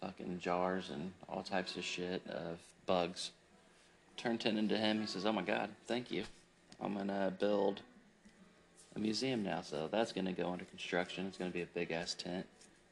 fucking 0.00 0.40
jars 0.40 0.90
and 0.90 1.12
all 1.28 1.42
types 1.42 1.76
of 1.76 1.84
shit 1.84 2.26
of 2.26 2.58
bugs. 2.86 3.30
Turn 4.16 4.38
10 4.38 4.56
into 4.56 4.76
him. 4.76 5.00
He 5.00 5.06
says, 5.06 5.26
Oh 5.26 5.32
my 5.32 5.42
God, 5.42 5.70
thank 5.86 6.10
you. 6.10 6.24
I'm 6.80 6.94
going 6.94 7.08
to 7.08 7.32
build 7.38 7.80
a 8.96 8.98
museum 8.98 9.42
now. 9.42 9.62
So 9.62 9.88
that's 9.90 10.12
going 10.12 10.26
to 10.26 10.32
go 10.32 10.50
under 10.50 10.64
construction. 10.64 11.26
It's 11.26 11.38
going 11.38 11.50
to 11.50 11.54
be 11.54 11.62
a 11.62 11.66
big 11.66 11.90
ass 11.92 12.14
tent. 12.14 12.46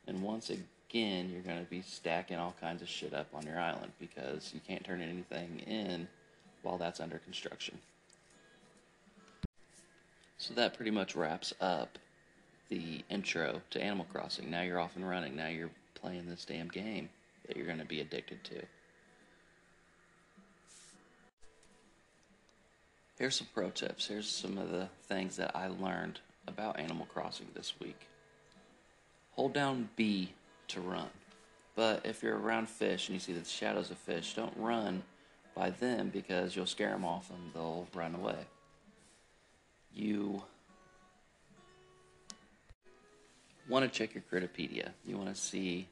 And 0.06 0.22
once 0.22 0.50
again, 0.50 1.30
you're 1.30 1.42
going 1.42 1.62
to 1.62 1.70
be 1.70 1.82
stacking 1.82 2.36
all 2.36 2.54
kinds 2.60 2.82
of 2.82 2.88
shit 2.88 3.14
up 3.14 3.28
on 3.34 3.46
your 3.46 3.58
island 3.58 3.92
because 3.98 4.52
you 4.54 4.60
can't 4.66 4.84
turn 4.84 5.00
anything 5.00 5.60
in 5.66 6.08
while 6.62 6.78
that's 6.78 7.00
under 7.00 7.18
construction. 7.18 7.78
So 10.38 10.54
that 10.54 10.74
pretty 10.74 10.90
much 10.90 11.14
wraps 11.14 11.52
up 11.60 11.98
the 12.70 13.04
intro 13.10 13.60
to 13.70 13.82
Animal 13.82 14.06
Crossing. 14.10 14.50
Now 14.50 14.62
you're 14.62 14.80
off 14.80 14.96
and 14.96 15.08
running. 15.08 15.36
Now 15.36 15.48
you're 15.48 15.70
playing 15.94 16.28
this 16.28 16.44
damn 16.44 16.68
game 16.68 17.08
that 17.46 17.56
you're 17.56 17.66
going 17.66 17.78
to 17.78 17.84
be 17.84 18.00
addicted 18.00 18.42
to. 18.44 18.62
Here's 23.20 23.36
some 23.36 23.48
pro 23.52 23.68
tips. 23.68 24.06
Here's 24.06 24.30
some 24.30 24.56
of 24.56 24.70
the 24.70 24.88
things 25.06 25.36
that 25.36 25.54
I 25.54 25.66
learned 25.66 26.20
about 26.46 26.80
Animal 26.80 27.04
Crossing 27.04 27.48
this 27.54 27.74
week. 27.78 28.08
Hold 29.32 29.52
down 29.52 29.90
B 29.94 30.32
to 30.68 30.80
run. 30.80 31.10
But 31.76 32.06
if 32.06 32.22
you're 32.22 32.38
around 32.38 32.70
fish 32.70 33.08
and 33.08 33.14
you 33.14 33.20
see 33.20 33.34
the 33.34 33.44
shadows 33.44 33.90
of 33.90 33.98
fish, 33.98 34.32
don't 34.32 34.56
run 34.56 35.02
by 35.54 35.68
them 35.68 36.08
because 36.08 36.56
you'll 36.56 36.64
scare 36.64 36.92
them 36.92 37.04
off 37.04 37.28
and 37.28 37.52
they'll 37.52 37.86
run 37.92 38.14
away. 38.14 38.38
You 39.94 40.42
want 43.68 43.84
to 43.84 43.98
check 43.98 44.14
your 44.14 44.24
Critterpedia. 44.32 44.92
You 45.06 45.18
want 45.18 45.28
to 45.28 45.38
see 45.38 45.88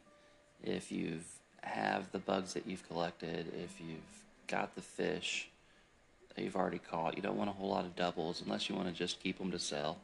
if 0.64 0.90
you 0.90 1.18
have 1.62 2.10
the 2.10 2.20
bugs 2.20 2.54
that 2.54 2.66
you've 2.66 2.88
collected, 2.88 3.52
if 3.62 3.78
you've 3.82 4.24
got 4.46 4.74
the 4.74 4.80
fish 4.80 5.50
that 6.38 6.44
you've 6.44 6.56
already 6.56 6.78
caught. 6.78 7.16
You 7.16 7.22
don't 7.22 7.36
want 7.36 7.50
a 7.50 7.52
whole 7.52 7.68
lot 7.68 7.84
of 7.84 7.96
doubles 7.96 8.40
unless 8.44 8.68
you 8.68 8.76
want 8.76 8.86
to 8.86 8.94
just 8.94 9.20
keep 9.20 9.38
them 9.38 9.50
to 9.50 9.58
sell. 9.58 9.98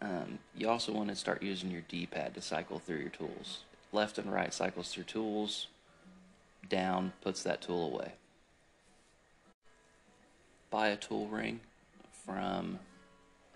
Um, 0.00 0.38
you 0.56 0.66
also 0.66 0.92
want 0.92 1.10
to 1.10 1.14
start 1.14 1.42
using 1.42 1.70
your 1.70 1.82
D-pad 1.82 2.34
to 2.34 2.40
cycle 2.40 2.78
through 2.78 3.00
your 3.00 3.10
tools. 3.10 3.64
Left 3.92 4.16
and 4.16 4.32
right 4.32 4.52
cycles 4.52 4.92
through 4.92 5.04
tools. 5.04 5.66
Down 6.70 7.12
puts 7.20 7.42
that 7.42 7.60
tool 7.60 7.92
away. 7.92 8.12
Buy 10.70 10.88
a 10.88 10.96
tool 10.96 11.26
ring 11.26 11.60
from 12.24 12.78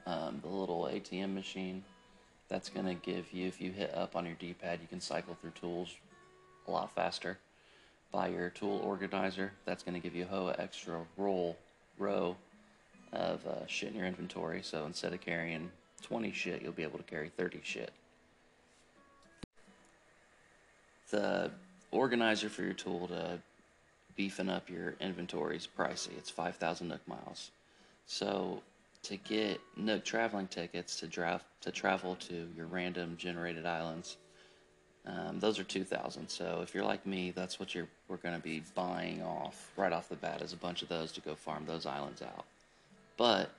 um, 0.07 0.41
the 0.43 0.49
little 0.49 0.83
ATM 0.83 1.33
machine 1.33 1.83
that's 2.51 2.69
going 2.69 2.87
to 2.87 2.95
give 2.95 3.33
you, 3.33 3.47
if 3.47 3.59
you 3.59 3.73
hit 3.73 3.95
up 3.95 4.17
on 4.17 4.27
your 4.27 4.35
D-pad, 4.35 4.81
you 4.83 4.87
can 4.87 5.01
cycle 5.01 5.35
through 5.41 5.53
tools 5.53 5.95
a 6.67 6.71
lot 6.71 6.95
faster. 6.95 7.39
Buy 8.13 8.29
your 8.29 8.51
tool 8.51 8.81
organizer. 8.85 9.53
That's 9.65 9.83
going 9.83 9.95
to 9.95 10.01
give 10.01 10.15
you 10.15 10.25
a 10.25 10.29
whole 10.29 10.55
extra 10.59 11.01
roll 11.17 11.57
row 11.99 12.37
of 13.13 13.47
uh, 13.47 13.67
shit 13.67 13.91
in 13.91 13.97
your 13.97 14.07
inventory. 14.07 14.63
So 14.63 14.87
instead 14.87 15.13
of 15.13 15.21
carrying 15.21 15.71
20 16.03 16.33
shit, 16.33 16.63
you'll 16.63 16.73
be 16.73 16.83
able 16.83 16.99
to 16.99 17.05
carry 17.05 17.29
30 17.29 17.61
shit. 17.63 17.93
The 21.11 21.51
organizer 21.91 22.49
for 22.49 22.63
your 22.63 22.75
tool 22.75 23.09
to 23.09 23.39
beefing 24.17 24.49
up 24.49 24.69
your 24.69 24.95
inventory 25.01 25.57
is 25.57 25.67
pricey. 25.67 26.17
It's 26.19 26.31
5,000 26.31 26.89
Nook 26.89 27.07
miles. 27.07 27.51
So 28.07 28.63
to 29.05 29.17
get 29.17 29.61
Nook 29.77 30.05
traveling 30.05 30.49
tickets 30.49 30.99
to 31.01 31.07
drive 31.07 31.43
to 31.61 31.71
travel 31.71 32.17
to 32.17 32.49
your 32.57 32.67
random 32.67 33.17
generated 33.17 33.65
islands. 33.65 34.17
Um, 35.09 35.41
those 35.41 35.59
are 35.59 35.65
two 35.65 35.85
thousand. 35.85 36.29
So 36.29 36.61
if 36.63 36.75
you're 36.75 36.85
like 36.85 37.07
me, 37.07 37.31
that's 37.31 37.59
what 37.59 37.75
you're 37.75 37.89
we're 38.09 38.19
going 38.19 38.37
to 38.37 38.43
be 38.43 38.63
buying 38.75 39.23
off 39.23 39.71
right 39.77 39.93
off 39.93 40.09
the 40.09 40.17
bat 40.17 40.43
is 40.43 40.53
a 40.53 40.57
bunch 40.57 40.83
of 40.83 40.89
those 40.89 41.13
to 41.13 41.21
go 41.21 41.35
farm 41.35 41.65
those 41.67 41.87
islands 41.87 42.21
out. 42.21 42.45
But 43.17 43.51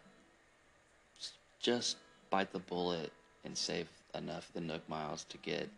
just 1.60 1.98
bite 2.30 2.54
the 2.54 2.60
bullet 2.60 3.12
and 3.44 3.58
save 3.58 3.88
enough 4.16 4.48
of 4.50 4.54
the 4.54 4.62
Nook 4.62 4.88
miles 4.88 5.26
to 5.26 5.38
get 5.40 5.70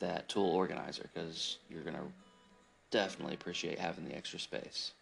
that 0.00 0.28
tool 0.28 0.48
organizer 0.50 1.08
because 1.14 1.58
you're 1.70 1.82
going 1.82 1.96
to 1.96 2.02
definitely 2.90 3.34
appreciate 3.34 3.78
having 3.78 4.08
the 4.08 4.16
extra 4.16 4.38
space. 4.38 4.92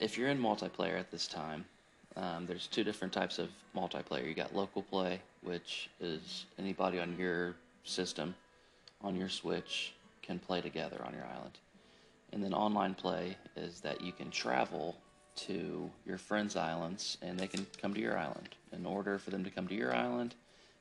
If 0.00 0.16
you're 0.16 0.28
in 0.28 0.38
multiplayer 0.38 0.98
at 0.98 1.10
this 1.10 1.26
time, 1.26 1.64
um, 2.16 2.46
there's 2.46 2.66
two 2.66 2.84
different 2.84 3.12
types 3.12 3.38
of 3.38 3.48
multiplayer. 3.76 4.26
You 4.26 4.34
got 4.34 4.54
local 4.54 4.82
play, 4.82 5.20
which 5.42 5.88
is 6.00 6.46
anybody 6.58 6.98
on 6.98 7.16
your 7.18 7.54
system, 7.84 8.34
on 9.00 9.16
your 9.16 9.28
Switch, 9.28 9.94
can 10.22 10.38
play 10.38 10.60
together 10.60 11.02
on 11.04 11.14
your 11.14 11.24
island. 11.24 11.58
And 12.32 12.42
then 12.42 12.52
online 12.52 12.94
play 12.94 13.36
is 13.56 13.80
that 13.80 14.02
you 14.02 14.12
can 14.12 14.30
travel 14.30 14.96
to 15.36 15.90
your 16.04 16.18
friends' 16.18 16.56
islands 16.56 17.16
and 17.22 17.38
they 17.38 17.46
can 17.46 17.66
come 17.80 17.94
to 17.94 18.00
your 18.00 18.18
island. 18.18 18.50
In 18.72 18.84
order 18.84 19.18
for 19.18 19.30
them 19.30 19.44
to 19.44 19.50
come 19.50 19.66
to 19.68 19.74
your 19.74 19.94
island, 19.94 20.34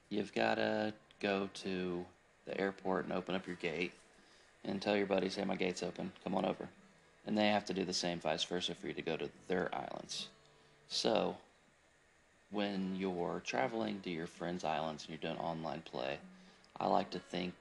you've 0.09 0.33
got 0.33 0.55
to 0.55 0.93
go 1.21 1.50
to 1.53 2.05
the 2.45 2.59
airport 2.59 3.05
and 3.05 3.13
open 3.13 3.36
up 3.36 3.47
your 3.47 3.55
gate 3.57 3.93
and 4.65 4.81
tell 4.81 4.97
your 4.97 5.05
buddies, 5.05 5.36
hey, 5.36 5.45
my 5.45 5.55
gate's 5.55 5.83
open, 5.83 6.12
come 6.24 6.36
on 6.36 6.45
over. 6.45 6.67
And 7.25 7.38
they 7.38 7.47
have 7.47 7.65
to 7.65 7.74
do 7.74 7.86
the 7.86 7.93
same 7.93 8.19
vice 8.19 8.43
versa 8.43 8.74
for 8.74 8.88
you 8.88 8.93
to 8.93 9.01
go 9.01 9.17
to 9.17 9.29
their 9.47 9.69
islands. 9.74 10.27
So, 10.88 11.36
when 12.51 12.95
you're 12.95 13.41
traveling 13.45 14.00
to 14.01 14.09
your 14.09 14.27
friends' 14.27 14.63
islands 14.63 15.03
and 15.03 15.09
you're 15.09 15.31
doing 15.31 15.41
online 15.41 15.81
play, 15.81 16.17
I 16.79 16.88
like 16.88 17.09
to 17.12 17.19
think 17.19 17.53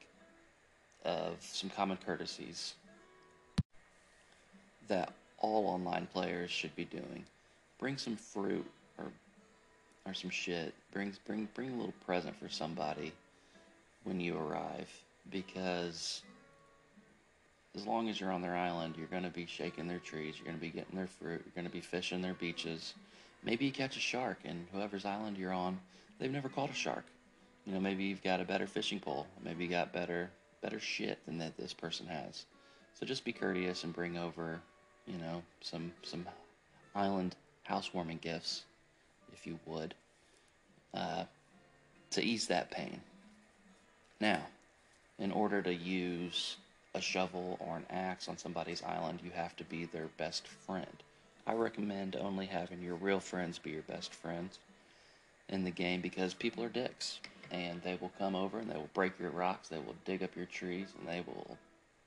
of 1.06 1.36
some 1.40 1.70
common 1.70 1.96
courtesies 2.04 2.75
that 4.88 5.12
all 5.38 5.66
online 5.66 6.06
players 6.12 6.50
should 6.50 6.75
be 6.76 6.84
doing. 6.84 7.25
Bring 7.78 7.96
some 7.96 8.16
fruit 8.16 8.66
or 8.98 9.06
or 10.04 10.14
some 10.14 10.30
shit. 10.30 10.75
Bring 10.92 11.12
bring 11.26 11.48
bring 11.54 11.70
a 11.70 11.76
little 11.76 11.94
present 12.04 12.36
for 12.36 12.48
somebody 12.48 13.12
when 14.04 14.20
you 14.20 14.36
arrive 14.36 14.90
because 15.30 16.22
as 17.75 17.86
long 17.86 18.08
as 18.08 18.20
you're 18.20 18.32
on 18.32 18.42
their 18.42 18.56
island, 18.56 18.94
you're 18.96 19.06
going 19.06 19.22
to 19.22 19.30
be 19.30 19.46
shaking 19.46 19.86
their 19.86 19.98
trees, 19.98 20.36
you're 20.36 20.46
going 20.46 20.56
to 20.56 20.60
be 20.60 20.70
getting 20.70 20.96
their 20.96 21.06
fruit, 21.06 21.42
you're 21.44 21.54
going 21.54 21.66
to 21.66 21.72
be 21.72 21.80
fishing 21.80 22.22
their 22.22 22.34
beaches. 22.34 22.94
Maybe 23.44 23.66
you 23.66 23.72
catch 23.72 23.96
a 23.96 24.00
shark, 24.00 24.38
and 24.46 24.66
whoever's 24.72 25.04
island 25.04 25.36
you're 25.36 25.52
on, 25.52 25.78
they've 26.18 26.30
never 26.30 26.48
caught 26.48 26.70
a 26.70 26.75
shark. 26.75 27.04
You 27.66 27.75
know, 27.75 27.80
maybe 27.80 28.04
you've 28.04 28.22
got 28.22 28.40
a 28.40 28.44
better 28.44 28.66
fishing 28.66 28.98
pole, 28.98 29.26
maybe 29.44 29.64
you 29.64 29.70
got 29.70 29.92
better 29.92 30.30
better 30.66 30.80
shit 30.80 31.25
than 31.26 31.38
that 31.38 31.56
this 31.56 31.73
person 31.73 32.06
has. 32.08 32.44
So 32.99 33.06
just 33.06 33.25
be 33.25 33.32
courteous 33.32 33.85
and 33.85 33.94
bring 33.94 34.18
over, 34.18 34.61
you 35.06 35.16
know, 35.16 35.40
some 35.61 35.92
some 36.02 36.26
island 36.92 37.37
housewarming 37.62 38.18
gifts, 38.20 38.64
if 39.32 39.46
you 39.46 39.61
would, 39.64 39.94
uh, 40.92 41.25
to 42.11 42.20
ease 42.20 42.49
that 42.49 42.73
pain. 42.73 43.00
Now, 44.20 44.40
in 45.20 45.30
order 45.30 45.62
to 45.62 45.73
use 45.73 46.56
a 46.94 47.00
shovel 47.00 47.58
or 47.61 47.76
an 47.76 47.87
axe 47.88 48.28
on 48.28 48.37
somebody's 48.37 48.82
island, 48.82 49.20
you 49.23 49.30
have 49.30 49.54
to 49.56 49.64
be 49.64 49.85
their 49.85 50.08
best 50.16 50.49
friend. 50.49 51.02
I 51.46 51.52
recommend 51.52 52.16
only 52.16 52.46
having 52.46 52.82
your 52.82 52.96
real 52.96 53.20
friends 53.20 53.61
be 53.61 53.70
your 53.70 53.82
best 53.82 54.12
friends 54.12 54.58
in 55.49 55.62
the 55.62 55.70
game 55.70 56.00
because 56.00 56.35
people 56.35 56.64
are 56.64 56.68
dicks 56.68 57.20
and 57.50 57.82
they 57.82 57.98
will 58.00 58.12
come 58.18 58.34
over 58.34 58.58
and 58.58 58.70
they 58.70 58.76
will 58.76 58.90
break 58.94 59.18
your 59.18 59.30
rocks, 59.30 59.68
they 59.68 59.78
will 59.78 59.94
dig 60.04 60.22
up 60.22 60.36
your 60.36 60.46
trees, 60.46 60.88
and 60.98 61.08
they 61.08 61.22
will 61.26 61.56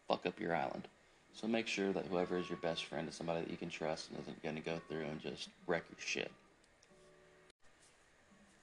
fuck 0.07 0.25
up 0.25 0.39
your 0.39 0.55
island. 0.55 0.87
So 1.33 1.47
make 1.47 1.67
sure 1.67 1.93
that 1.93 2.05
whoever 2.07 2.37
is 2.37 2.49
your 2.49 2.57
best 2.57 2.85
friend 2.85 3.07
is 3.07 3.15
somebody 3.15 3.41
that 3.41 3.51
you 3.51 3.57
can 3.57 3.69
trust 3.69 4.09
and 4.09 4.19
isn't 4.19 4.43
going 4.43 4.55
to 4.55 4.61
go 4.61 4.79
through 4.89 5.03
and 5.03 5.21
just 5.21 5.49
wreck 5.67 5.83
your 5.89 5.99
shit. 5.99 6.31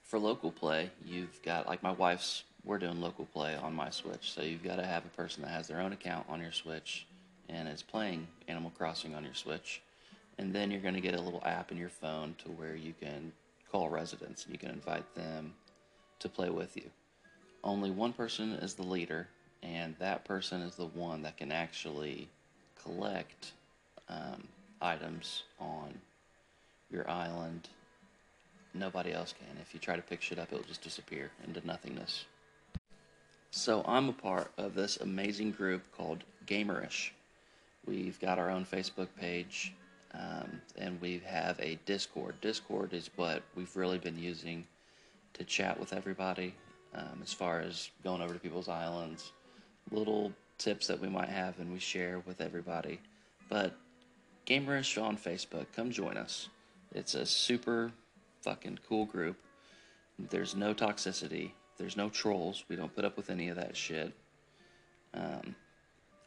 For 0.02 0.18
local 0.18 0.52
play, 0.52 0.90
you've 1.04 1.42
got, 1.42 1.66
like 1.66 1.82
my 1.82 1.92
wife's, 1.92 2.44
we're 2.64 2.78
doing 2.78 3.00
local 3.00 3.26
play 3.26 3.56
on 3.56 3.74
my 3.74 3.90
Switch. 3.90 4.32
So 4.32 4.42
you've 4.42 4.62
got 4.62 4.76
to 4.76 4.86
have 4.86 5.04
a 5.04 5.08
person 5.08 5.42
that 5.42 5.50
has 5.50 5.68
their 5.68 5.80
own 5.80 5.92
account 5.92 6.26
on 6.28 6.40
your 6.40 6.52
Switch 6.52 7.06
and 7.48 7.68
is 7.68 7.82
playing 7.82 8.26
Animal 8.48 8.72
Crossing 8.76 9.14
on 9.14 9.24
your 9.24 9.34
Switch. 9.34 9.82
And 10.38 10.52
then 10.52 10.70
you're 10.70 10.80
going 10.80 10.94
to 10.94 11.00
get 11.00 11.14
a 11.14 11.20
little 11.20 11.42
app 11.44 11.72
in 11.72 11.78
your 11.78 11.88
phone 11.88 12.34
to 12.44 12.50
where 12.50 12.76
you 12.76 12.92
can 13.00 13.32
call 13.70 13.88
residents 13.88 14.44
and 14.44 14.52
you 14.52 14.58
can 14.58 14.70
invite 14.70 15.14
them 15.14 15.54
to 16.20 16.28
play 16.28 16.50
with 16.50 16.76
you. 16.76 16.90
Only 17.64 17.90
one 17.90 18.12
person 18.12 18.52
is 18.54 18.74
the 18.74 18.82
leader, 18.82 19.28
and 19.62 19.94
that 19.98 20.24
person 20.24 20.62
is 20.62 20.76
the 20.76 20.86
one 20.86 21.22
that 21.22 21.36
can 21.36 21.50
actually 21.50 22.28
collect 22.80 23.52
um, 24.08 24.46
items 24.80 25.42
on 25.58 25.94
your 26.90 27.08
island. 27.10 27.68
Nobody 28.74 29.12
else 29.12 29.34
can. 29.36 29.60
If 29.60 29.74
you 29.74 29.80
try 29.80 29.96
to 29.96 30.02
pick 30.02 30.22
shit 30.22 30.38
up, 30.38 30.52
it'll 30.52 30.64
just 30.64 30.82
disappear 30.82 31.30
into 31.46 31.66
nothingness. 31.66 32.26
So 33.50 33.82
I'm 33.86 34.08
a 34.08 34.12
part 34.12 34.52
of 34.58 34.74
this 34.74 34.98
amazing 34.98 35.52
group 35.52 35.82
called 35.96 36.24
Gamerish. 36.46 37.10
We've 37.86 38.20
got 38.20 38.38
our 38.38 38.50
own 38.50 38.66
Facebook 38.66 39.08
page, 39.18 39.72
um, 40.12 40.60
and 40.76 41.00
we 41.00 41.22
have 41.24 41.58
a 41.58 41.78
Discord. 41.86 42.40
Discord 42.40 42.92
is 42.92 43.10
what 43.16 43.42
we've 43.54 43.74
really 43.74 43.98
been 43.98 44.18
using 44.18 44.66
to 45.36 45.44
chat 45.44 45.78
with 45.78 45.92
everybody 45.92 46.54
um, 46.94 47.20
as 47.22 47.32
far 47.32 47.60
as 47.60 47.90
going 48.02 48.22
over 48.22 48.34
to 48.34 48.40
people's 48.40 48.68
islands, 48.68 49.32
little 49.90 50.32
tips 50.58 50.86
that 50.86 51.00
we 51.00 51.08
might 51.08 51.28
have 51.28 51.58
and 51.58 51.72
we 51.72 51.78
share 51.78 52.22
with 52.26 52.40
everybody. 52.40 52.98
But 53.48 53.76
Gamerish 54.46 55.00
on 55.00 55.16
Facebook, 55.16 55.66
come 55.74 55.90
join 55.90 56.16
us. 56.16 56.48
It's 56.94 57.14
a 57.14 57.26
super 57.26 57.92
fucking 58.42 58.78
cool 58.88 59.04
group. 59.04 59.36
There's 60.18 60.54
no 60.54 60.72
toxicity. 60.72 61.50
There's 61.76 61.96
no 61.96 62.08
trolls. 62.08 62.64
We 62.68 62.76
don't 62.76 62.94
put 62.94 63.04
up 63.04 63.16
with 63.16 63.28
any 63.28 63.48
of 63.48 63.56
that 63.56 63.76
shit. 63.76 64.14
Um, 65.12 65.54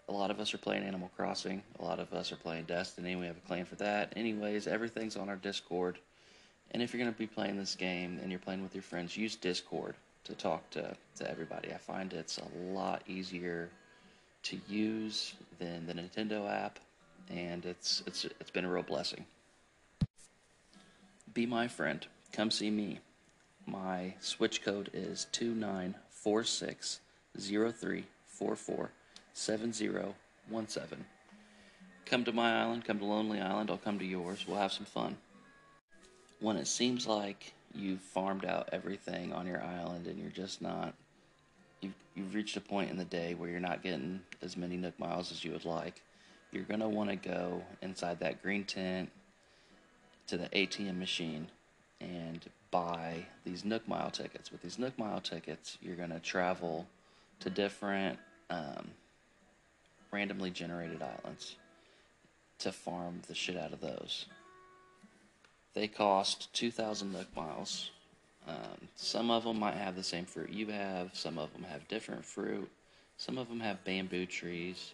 a 0.08 0.12
lot 0.12 0.32
of 0.32 0.40
us 0.40 0.54
are 0.54 0.60
playing 0.60 0.84
Animal 0.84 1.10
Crossing. 1.16 1.64
A 1.80 1.84
lot 1.84 2.00
of 2.00 2.14
us 2.14 2.32
are 2.32 2.36
playing 2.36 2.66
Destiny. 2.66 3.16
We 3.16 3.26
have 3.26 3.38
a 3.38 3.48
clan 3.48 3.66
for 3.66 3.76
that. 3.76 4.14
Anyways, 4.16 4.68
everything's 4.68 5.16
on 5.16 5.30
our 5.30 5.36
Discord. 5.36 5.98
And 6.72 6.84
if 6.84 6.94
you're 6.94 7.02
going 7.02 7.12
to 7.12 7.18
be 7.18 7.28
playing 7.28 7.58
this 7.58 7.76
game 7.76 8.20
and 8.22 8.30
you're 8.30 8.40
playing 8.40 8.62
with 8.62 8.76
your 8.76 8.84
friends, 8.84 9.18
use 9.18 9.36
Discord 9.36 9.96
to 10.26 10.34
talk 10.34 10.70
to, 10.72 10.96
to 11.16 11.30
everybody. 11.30 11.74
I 11.74 11.78
find 11.78 12.14
it's 12.14 12.38
a 12.38 12.74
lot 12.74 13.02
easier 13.08 13.70
to 14.44 14.60
use 14.68 15.34
than 15.58 15.86
the 15.86 15.94
Nintendo 15.94 16.50
app, 16.50 16.80
and 17.30 17.66
it's 17.66 18.04
it's 18.06 18.26
it's 18.26 18.52
been 18.52 18.66
a 18.66 18.70
real 18.72 18.84
blessing. 18.84 19.26
Be 21.34 21.46
my 21.46 21.68
friend. 21.68 22.06
Come 22.32 22.52
see 22.52 22.70
me. 22.70 23.00
My 23.66 24.14
Switch 24.20 24.64
code 24.64 24.90
is 24.94 25.28
two 25.32 25.54
nine 25.54 25.96
four 26.10 26.44
six 26.44 27.00
zero 27.40 27.72
three 27.72 28.06
four 28.26 28.56
four 28.56 28.92
seven 29.34 29.74
zero 29.74 30.16
one 30.48 30.68
seven. 30.68 31.06
Come 32.06 32.24
to 32.24 32.32
my 32.32 32.62
island. 32.62 32.86
Come 32.86 33.00
to 33.00 33.06
Lonely 33.06 33.40
Island. 33.40 33.70
I'll 33.70 33.78
come 33.78 34.00
to 34.00 34.06
yours. 34.06 34.46
We'll 34.48 34.58
have 34.58 34.72
some 34.72 34.86
fun. 34.86 35.18
When 36.40 36.56
it 36.56 36.68
seems 36.68 37.06
like 37.06 37.54
you've 37.74 38.02
farmed 38.02 38.46
out 38.46 38.70
everything 38.72 39.34
on 39.34 39.46
your 39.46 39.62
island 39.62 40.08
and 40.08 40.18
you're 40.18 40.32
just 40.32 40.62
not 40.62 40.94
you've, 41.82 41.94
you've 42.16 42.34
reached 42.34 42.58
a 42.58 42.62
point 42.62 42.90
in 42.90 42.98
the 42.98 43.06
day 43.06 43.34
where 43.34 43.50
you're 43.50 43.60
not 43.60 43.84
getting 43.84 44.22
as 44.42 44.58
many 44.58 44.78
nook 44.78 44.98
miles 45.00 45.32
as 45.32 45.44
you 45.44 45.52
would 45.52 45.66
like 45.66 46.02
you're 46.52 46.64
going 46.64 46.80
to 46.80 46.88
want 46.88 47.10
to 47.10 47.16
go 47.16 47.62
inside 47.82 48.20
that 48.20 48.42
green 48.42 48.64
tent 48.64 49.10
to 50.28 50.38
the 50.38 50.50
atm 50.50 50.98
machine 50.98 51.48
and 52.02 52.50
buy 52.72 53.26
these 53.46 53.66
nook 53.66 53.88
mile 53.88 54.12
tickets. 54.12 54.52
With 54.52 54.62
these 54.62 54.80
nook 54.80 54.98
mile 54.98 55.22
tickets 55.22 55.78
you're 55.82 55.96
going 55.96 56.12
to 56.12 56.20
travel 56.20 56.88
to 57.42 57.50
different 57.50 58.18
um, 58.50 58.90
randomly 60.12 60.50
generated 60.50 61.02
islands 61.02 61.56
to 62.60 62.72
farm 62.72 63.22
the 63.28 63.36
shit 63.36 63.58
out 63.58 63.74
of 63.74 63.80
those 63.80 64.26
they 65.74 65.88
cost 65.88 66.54
2,000 66.54 67.14
nook 67.14 67.36
miles. 67.36 67.92
Um, 68.48 68.88
some 68.96 69.30
of 69.30 69.44
them 69.44 69.60
might 69.60 69.76
have 69.76 69.96
the 69.96 70.04
same 70.04 70.26
fruit 70.26 70.50
you 70.50 70.68
have, 70.68 71.12
some 71.14 71.38
of 71.38 71.54
them 71.54 71.64
have 71.64 71.88
different 71.88 72.26
fruit, 72.26 72.70
some 73.18 73.38
of 73.38 73.50
them 73.50 73.60
have 73.60 73.84
bamboo 73.84 74.26
trees. 74.26 74.94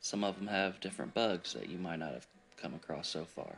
Some 0.00 0.22
of 0.22 0.36
them 0.36 0.48
have 0.48 0.80
different 0.80 1.14
bugs 1.14 1.54
that 1.54 1.70
you 1.70 1.78
might 1.78 1.98
not 1.98 2.12
have 2.12 2.26
come 2.60 2.74
across 2.74 3.08
so 3.08 3.24
far. 3.24 3.56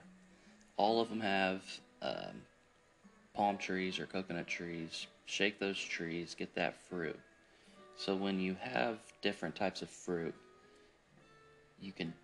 All 0.77 1.01
of 1.01 1.09
them 1.09 1.21
have 1.21 1.61
um, 2.01 2.43
palm 3.35 3.59
trees 3.59 3.99
or 3.99 4.07
coconut 4.07 4.47
trees. 4.47 5.09
Shake 5.27 5.59
those 5.59 5.79
trees, 5.79 6.37
get 6.39 6.55
that 6.55 6.81
fruit. 6.89 7.19
So 7.97 8.15
when 8.15 8.39
you 8.39 8.57
have 8.61 8.99
different 9.23 9.57
types 9.57 9.83
of 9.83 9.91
fruit, 9.91 10.35
you 11.81 11.93
can 11.93 12.15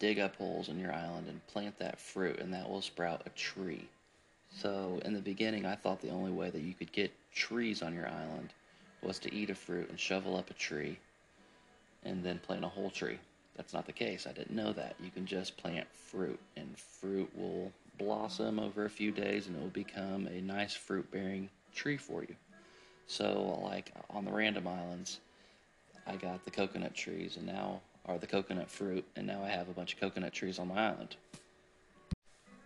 dig 0.00 0.18
up 0.18 0.34
holes 0.34 0.68
in 0.68 0.80
your 0.80 0.92
island 0.92 1.28
and 1.28 1.46
plant 1.46 1.78
that 1.78 2.00
fruit, 2.00 2.40
and 2.40 2.52
that 2.52 2.68
will 2.68 2.82
sprout 2.82 3.22
a 3.26 3.30
tree. 3.30 3.88
So, 4.56 5.00
in 5.04 5.14
the 5.14 5.20
beginning, 5.20 5.64
I 5.64 5.76
thought 5.76 6.00
the 6.00 6.10
only 6.10 6.32
way 6.32 6.50
that 6.50 6.62
you 6.62 6.74
could 6.74 6.90
get 6.90 7.12
trees 7.32 7.82
on 7.82 7.94
your 7.94 8.08
island 8.08 8.52
was 9.02 9.20
to 9.20 9.32
eat 9.32 9.50
a 9.50 9.54
fruit 9.54 9.88
and 9.88 10.00
shovel 10.00 10.36
up 10.36 10.50
a 10.50 10.54
tree 10.54 10.98
and 12.02 12.24
then 12.24 12.40
plant 12.40 12.64
a 12.64 12.68
whole 12.68 12.90
tree. 12.90 13.18
That's 13.56 13.72
not 13.72 13.86
the 13.86 13.92
case. 13.92 14.26
I 14.26 14.32
didn't 14.32 14.56
know 14.56 14.72
that. 14.72 14.96
You 14.98 15.10
can 15.10 15.26
just 15.26 15.56
plant 15.56 15.86
fruit, 15.92 16.40
and 16.56 16.76
fruit 16.76 17.30
will 17.36 17.70
blossom 17.98 18.58
over 18.58 18.86
a 18.86 18.90
few 18.90 19.12
days 19.12 19.46
and 19.46 19.54
it 19.54 19.60
will 19.60 19.68
become 19.68 20.26
a 20.26 20.40
nice 20.40 20.72
fruit 20.72 21.10
bearing 21.10 21.50
tree 21.74 21.98
for 21.98 22.22
you. 22.22 22.34
So, 23.06 23.60
like 23.62 23.92
on 24.08 24.24
the 24.24 24.32
random 24.32 24.66
islands, 24.66 25.20
I 26.06 26.16
got 26.16 26.44
the 26.44 26.50
coconut 26.50 26.94
trees, 26.94 27.36
and 27.36 27.46
now 27.46 27.80
are 28.10 28.18
the 28.18 28.26
coconut 28.26 28.68
fruit, 28.68 29.04
and 29.14 29.26
now 29.26 29.42
I 29.42 29.48
have 29.48 29.68
a 29.68 29.72
bunch 29.72 29.94
of 29.94 30.00
coconut 30.00 30.32
trees 30.32 30.58
on 30.58 30.68
my 30.68 30.88
island. 30.88 31.16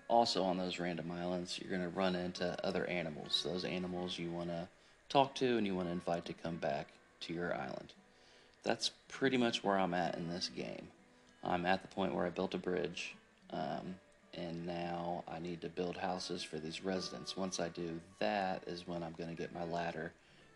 Also, 0.09 0.43
on 0.43 0.57
those 0.57 0.79
random 0.79 1.11
islands, 1.11 1.59
you're 1.61 1.71
going 1.71 1.83
to 1.83 1.97
run 1.97 2.15
into 2.15 2.57
other 2.65 2.87
animals. 2.87 3.43
Those 3.45 3.65
animals 3.65 4.19
you 4.19 4.31
want 4.31 4.49
to 4.49 4.69
talk 5.09 5.35
to 5.37 5.59
and 5.59 5.67
you 5.67 5.75
want 5.75 5.89
to 5.89 5.93
invite 5.93 6.25
to 6.27 6.33
come 6.33 6.57
back 6.57 6.89
to 7.21 7.35
your 7.35 7.55
island. 7.55 7.93
That's 8.63 8.91
pretty 9.09 9.37
much 9.37 9.63
where 9.63 9.79
I'm 9.79 9.93
at 9.93 10.17
in 10.17 10.29
this 10.29 10.49
game. 10.49 10.89
I'm 11.43 11.67
at 11.67 11.83
the 11.83 11.89
point 11.89 12.15
where 12.15 12.25
I 12.25 12.31
built 12.31 12.55
a 12.55 12.59
bridge, 12.59 13.15
um, 13.51 13.97
and 14.33 14.67
now 14.67 15.25
I 15.29 15.39
need 15.41 15.61
to 15.61 15.69
build 15.69 15.99
houses 15.99 16.43
for 16.43 16.57
these 16.57 16.83
residents. 16.83 17.37
Once 17.37 17.61
I 17.61 17.69
do 17.69 18.01
that, 18.19 18.65
is 18.67 18.89
when 18.89 19.03
I'm 19.03 19.15
going 19.19 19.29
to 19.29 19.37
get 19.37 19.55
my 19.55 19.65
ladder 19.65 20.13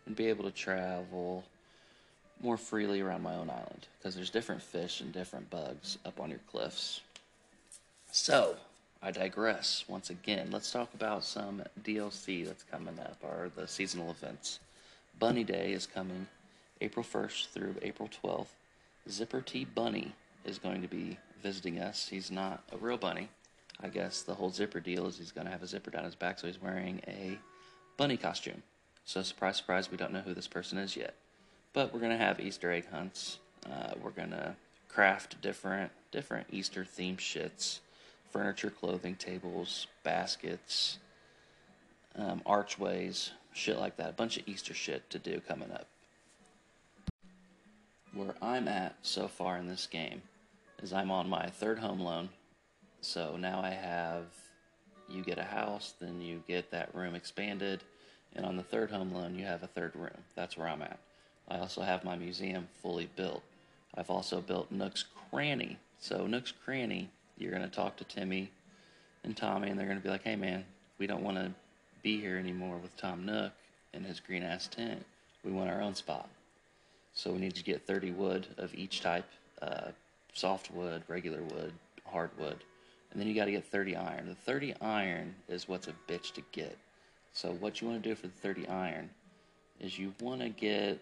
and 0.07 0.15
be 0.15 0.25
able 0.27 0.45
to 0.45 0.51
travel 0.51 1.43
more 2.41 2.57
freely 2.57 3.01
around 3.01 3.21
my 3.21 3.35
own 3.35 3.49
island 3.49 3.87
because 3.97 4.15
there's 4.15 4.29
different 4.29 4.61
fish 4.61 5.01
and 5.01 5.11
different 5.11 5.49
bugs 5.49 5.97
up 6.05 6.19
on 6.19 6.29
your 6.29 6.39
cliffs. 6.51 7.01
So, 8.11 8.55
I 9.01 9.11
digress. 9.11 9.85
Once 9.87 10.09
again, 10.09 10.49
let's 10.51 10.71
talk 10.71 10.93
about 10.93 11.23
some 11.23 11.63
DLC 11.83 12.45
that's 12.45 12.63
coming 12.63 12.99
up, 12.99 13.17
or 13.21 13.49
the 13.55 13.67
seasonal 13.67 14.11
events. 14.11 14.59
Bunny 15.19 15.43
Day 15.43 15.71
is 15.71 15.85
coming 15.85 16.27
April 16.81 17.05
1st 17.05 17.47
through 17.49 17.75
April 17.81 18.09
12th. 18.23 18.47
Zipper 19.09 19.41
T 19.41 19.65
Bunny 19.65 20.13
is 20.43 20.57
going 20.57 20.81
to 20.81 20.87
be 20.87 21.17
visiting 21.41 21.79
us. 21.79 22.07
He's 22.09 22.29
not 22.29 22.63
a 22.71 22.77
real 22.77 22.97
bunny. 22.97 23.29
I 23.81 23.87
guess 23.87 24.21
the 24.21 24.33
whole 24.33 24.49
zipper 24.49 24.81
deal 24.81 25.07
is 25.07 25.17
he's 25.17 25.31
going 25.31 25.45
to 25.45 25.51
have 25.51 25.63
a 25.63 25.67
zipper 25.67 25.91
down 25.91 26.03
his 26.03 26.15
back, 26.15 26.37
so 26.37 26.47
he's 26.47 26.61
wearing 26.61 27.01
a 27.07 27.37
bunny 27.95 28.17
costume. 28.17 28.61
So, 29.05 29.21
surprise, 29.21 29.57
surprise, 29.57 29.89
we 29.89 29.97
don't 29.97 30.11
know 30.11 30.21
who 30.21 30.33
this 30.33 30.47
person 30.47 30.77
is 30.77 30.97
yet. 30.97 31.15
But 31.73 31.93
we're 31.93 31.99
to 32.11 32.17
have 32.17 32.39
Easter 32.39 32.71
egg 32.71 32.87
hunts. 32.91 33.39
Uh, 33.65 33.93
we're 34.01 34.11
to 34.31 34.55
craft 34.87 35.41
different 35.41 35.91
different 36.11 36.47
Easter 36.51 36.83
themed 36.83 37.17
shits 37.17 37.79
furniture, 38.29 38.69
clothing, 38.69 39.15
tables, 39.15 39.87
baskets, 40.03 40.99
um, 42.15 42.41
archways, 42.45 43.31
shit 43.53 43.77
like 43.79 43.97
that. 43.97 44.09
A 44.09 44.13
bunch 44.13 44.37
of 44.37 44.47
Easter 44.47 44.73
shit 44.73 45.09
to 45.09 45.19
do 45.19 45.41
coming 45.47 45.71
up. 45.71 45.87
Where 48.13 48.35
I'm 48.41 48.67
at 48.67 48.95
so 49.01 49.27
far 49.27 49.57
in 49.57 49.67
this 49.67 49.87
game 49.87 50.21
is 50.81 50.93
I'm 50.93 51.11
on 51.11 51.29
my 51.29 51.47
third 51.47 51.79
home 51.79 51.99
loan. 51.99 52.29
So 53.01 53.37
now 53.37 53.61
I 53.61 53.71
have 53.71 54.25
you 55.07 55.23
get 55.23 55.39
a 55.39 55.43
house, 55.43 55.93
then 55.99 56.21
you 56.21 56.43
get 56.47 56.69
that 56.71 56.93
room 56.93 57.15
expanded, 57.15 57.83
and 58.35 58.45
on 58.45 58.57
the 58.57 58.63
third 58.63 58.91
home 58.91 59.11
loan, 59.11 59.35
you 59.35 59.45
have 59.45 59.63
a 59.63 59.67
third 59.67 59.95
room. 59.95 60.23
That's 60.35 60.55
where 60.55 60.67
I'm 60.67 60.83
at. 60.83 60.99
I 61.49 61.57
also 61.57 61.81
have 61.81 62.03
my 62.03 62.15
museum 62.15 62.67
fully 62.81 63.09
built. 63.15 63.43
I've 63.95 64.09
also 64.09 64.41
built 64.41 64.71
Nook's 64.71 65.05
Cranny. 65.29 65.77
So, 65.99 66.27
Nook's 66.27 66.53
Cranny, 66.63 67.09
you're 67.37 67.51
going 67.51 67.63
to 67.63 67.69
talk 67.69 67.97
to 67.97 68.03
Timmy 68.03 68.51
and 69.23 69.35
Tommy, 69.35 69.69
and 69.69 69.79
they're 69.79 69.87
going 69.87 69.97
to 69.97 70.03
be 70.03 70.09
like, 70.09 70.23
hey, 70.23 70.35
man, 70.35 70.63
we 70.97 71.07
don't 71.07 71.23
want 71.23 71.37
to 71.37 71.51
be 72.03 72.19
here 72.21 72.37
anymore 72.37 72.77
with 72.77 72.95
Tom 72.97 73.25
Nook 73.25 73.51
and 73.93 74.05
his 74.05 74.19
green 74.19 74.43
ass 74.43 74.67
tent. 74.67 75.03
We 75.43 75.51
want 75.51 75.69
our 75.69 75.81
own 75.81 75.95
spot. 75.95 76.29
So, 77.13 77.31
we 77.31 77.39
need 77.39 77.55
to 77.55 77.63
get 77.63 77.85
30 77.85 78.11
wood 78.11 78.47
of 78.57 78.73
each 78.75 79.01
type 79.01 79.25
uh, 79.61 79.91
softwood, 80.33 81.03
regular 81.07 81.41
wood, 81.41 81.73
hardwood. 82.05 82.63
And 83.11 83.19
then 83.19 83.27
you 83.27 83.33
got 83.33 83.45
to 83.45 83.51
get 83.51 83.65
30 83.65 83.95
iron. 83.95 84.27
The 84.27 84.35
30 84.35 84.75
iron 84.81 85.33
is 85.47 85.67
what's 85.67 85.87
a 85.87 85.93
bitch 86.07 86.33
to 86.33 86.43
get. 86.51 86.77
So, 87.33 87.51
what 87.53 87.81
you 87.81 87.87
want 87.87 88.03
to 88.03 88.09
do 88.09 88.15
for 88.15 88.27
the 88.27 88.33
30 88.33 88.67
iron 88.67 89.09
is 89.79 89.97
you 89.97 90.13
want 90.21 90.41
to 90.41 90.49
get, 90.49 90.99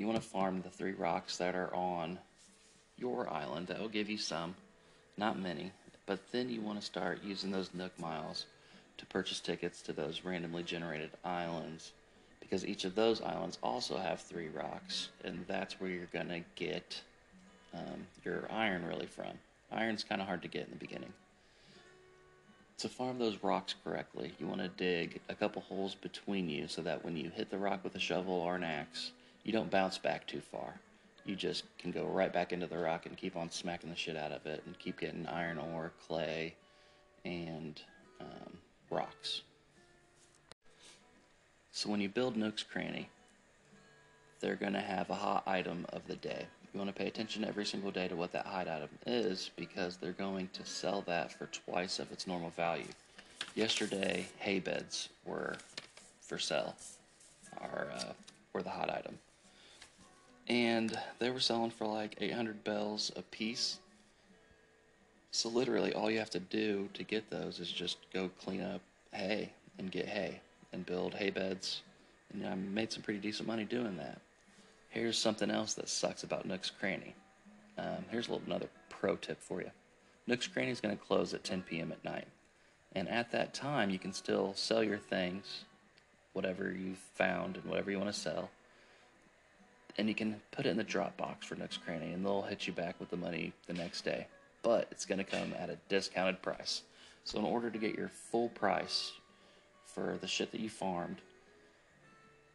you 0.00 0.06
want 0.06 0.20
to 0.20 0.26
farm 0.26 0.62
the 0.62 0.70
three 0.70 0.94
rocks 0.94 1.36
that 1.36 1.54
are 1.54 1.72
on 1.74 2.18
your 2.96 3.30
island. 3.30 3.66
That 3.66 3.78
will 3.78 3.88
give 3.88 4.08
you 4.08 4.16
some, 4.16 4.54
not 5.18 5.38
many. 5.38 5.72
But 6.06 6.20
then 6.32 6.48
you 6.48 6.62
want 6.62 6.80
to 6.80 6.84
start 6.84 7.22
using 7.22 7.50
those 7.50 7.74
Nook 7.74 7.96
miles 8.00 8.46
to 8.96 9.06
purchase 9.06 9.40
tickets 9.40 9.82
to 9.82 9.92
those 9.92 10.24
randomly 10.24 10.62
generated 10.62 11.10
islands 11.22 11.92
because 12.40 12.66
each 12.66 12.84
of 12.84 12.94
those 12.94 13.20
islands 13.20 13.58
also 13.62 13.98
have 13.98 14.20
three 14.20 14.48
rocks, 14.48 15.10
and 15.22 15.44
that's 15.46 15.78
where 15.78 15.90
you're 15.90 16.06
to 16.06 16.42
get 16.56 17.00
um, 17.74 18.06
your 18.24 18.48
iron 18.50 18.84
really 18.86 19.06
from. 19.06 19.30
Iron's 19.70 20.02
kind 20.02 20.20
of 20.20 20.26
hard 20.26 20.42
to 20.42 20.48
get 20.48 20.64
in 20.64 20.70
the 20.70 20.76
beginning. 20.76 21.12
To 22.78 22.88
farm 22.88 23.18
those 23.18 23.42
rocks 23.42 23.74
correctly, 23.84 24.32
you 24.40 24.46
want 24.46 24.62
to 24.62 24.68
dig 24.68 25.20
a 25.28 25.34
couple 25.34 25.62
holes 25.62 25.94
between 25.94 26.48
you 26.48 26.66
so 26.66 26.80
that 26.82 27.04
when 27.04 27.16
you 27.16 27.30
hit 27.30 27.50
the 27.50 27.58
rock 27.58 27.84
with 27.84 27.94
a 27.94 28.00
shovel 28.00 28.34
or 28.34 28.56
an 28.56 28.64
axe, 28.64 29.12
you 29.44 29.52
don't 29.52 29.70
bounce 29.70 29.98
back 29.98 30.26
too 30.26 30.40
far. 30.40 30.74
You 31.24 31.36
just 31.36 31.64
can 31.78 31.90
go 31.90 32.04
right 32.06 32.32
back 32.32 32.52
into 32.52 32.66
the 32.66 32.78
rock 32.78 33.06
and 33.06 33.16
keep 33.16 33.36
on 33.36 33.50
smacking 33.50 33.90
the 33.90 33.96
shit 33.96 34.16
out 34.16 34.32
of 34.32 34.46
it 34.46 34.62
and 34.66 34.78
keep 34.78 35.00
getting 35.00 35.26
iron 35.26 35.58
ore, 35.58 35.92
clay, 36.06 36.54
and 37.24 37.80
um, 38.20 38.58
rocks. 38.90 39.42
So 41.72 41.88
when 41.88 42.00
you 42.00 42.08
build 42.08 42.36
Nook's 42.36 42.62
Cranny, 42.62 43.08
they're 44.40 44.56
going 44.56 44.72
to 44.72 44.80
have 44.80 45.10
a 45.10 45.14
hot 45.14 45.44
item 45.46 45.86
of 45.92 46.06
the 46.06 46.16
day. 46.16 46.46
You 46.72 46.78
want 46.78 46.94
to 46.94 46.98
pay 46.98 47.08
attention 47.08 47.44
every 47.44 47.66
single 47.66 47.90
day 47.90 48.08
to 48.08 48.16
what 48.16 48.32
that 48.32 48.46
hot 48.46 48.68
item 48.68 48.88
is 49.06 49.50
because 49.56 49.96
they're 49.96 50.12
going 50.12 50.48
to 50.52 50.64
sell 50.64 51.02
that 51.02 51.32
for 51.32 51.46
twice 51.46 51.98
of 51.98 52.10
its 52.12 52.26
normal 52.26 52.50
value. 52.50 52.84
Yesterday, 53.54 54.26
hay 54.38 54.60
beds 54.60 55.08
were 55.24 55.56
for 56.20 56.38
sale, 56.38 56.74
and 60.80 60.98
they 61.18 61.28
were 61.28 61.40
selling 61.40 61.70
for 61.70 61.86
like 61.86 62.16
800 62.18 62.64
bells 62.64 63.12
a 63.14 63.20
piece. 63.20 63.80
So 65.30 65.50
literally, 65.50 65.92
all 65.92 66.10
you 66.10 66.18
have 66.18 66.30
to 66.30 66.40
do 66.40 66.88
to 66.94 67.04
get 67.04 67.28
those 67.28 67.60
is 67.60 67.70
just 67.70 67.98
go 68.14 68.30
clean 68.42 68.62
up 68.62 68.80
hay 69.12 69.52
and 69.78 69.90
get 69.90 70.08
hay 70.08 70.40
and 70.72 70.86
build 70.86 71.12
hay 71.12 71.28
beds, 71.28 71.82
and 72.32 72.46
I 72.46 72.54
made 72.54 72.92
some 72.92 73.02
pretty 73.02 73.20
decent 73.20 73.46
money 73.46 73.64
doing 73.64 73.98
that. 73.98 74.20
Here's 74.88 75.18
something 75.18 75.50
else 75.50 75.74
that 75.74 75.90
sucks 75.90 76.22
about 76.22 76.46
Nook's 76.46 76.70
Cranny. 76.70 77.14
Um, 77.76 78.06
here's 78.10 78.28
a 78.28 78.32
little 78.32 78.46
another 78.46 78.68
pro 78.88 79.16
tip 79.16 79.40
for 79.42 79.60
you. 79.60 79.70
Nook's 80.26 80.46
Cranny 80.46 80.70
is 80.70 80.80
going 80.80 80.96
to 80.96 81.04
close 81.04 81.34
at 81.34 81.44
10 81.44 81.62
p.m. 81.62 81.92
at 81.92 82.02
night, 82.04 82.26
and 82.94 83.06
at 83.06 83.30
that 83.32 83.52
time 83.52 83.90
you 83.90 83.98
can 83.98 84.14
still 84.14 84.54
sell 84.54 84.82
your 84.82 84.98
things, 84.98 85.64
whatever 86.32 86.72
you've 86.72 87.04
found 87.14 87.56
and 87.56 87.66
whatever 87.66 87.90
you 87.90 87.98
want 87.98 88.12
to 88.12 88.18
sell, 88.18 88.48
and 90.00 90.08
you 90.08 90.14
can 90.14 90.40
put 90.50 90.64
it 90.64 90.70
in 90.70 90.78
the 90.78 90.82
drop 90.82 91.14
box 91.18 91.46
for 91.46 91.56
Nook's 91.56 91.76
Cranny, 91.76 92.12
and 92.12 92.24
they'll 92.24 92.40
hit 92.40 92.66
you 92.66 92.72
back 92.72 92.98
with 92.98 93.10
the 93.10 93.18
money 93.18 93.52
the 93.66 93.74
next 93.74 94.00
day. 94.00 94.26
But 94.62 94.88
it's 94.90 95.04
going 95.04 95.18
to 95.18 95.24
come 95.24 95.52
at 95.58 95.68
a 95.68 95.76
discounted 95.90 96.40
price. 96.40 96.84
So 97.24 97.38
in 97.38 97.44
order 97.44 97.68
to 97.68 97.76
get 97.76 97.96
your 97.96 98.08
full 98.08 98.48
price 98.48 99.12
for 99.84 100.16
the 100.18 100.26
shit 100.26 100.52
that 100.52 100.60
you 100.60 100.70
farmed, 100.70 101.18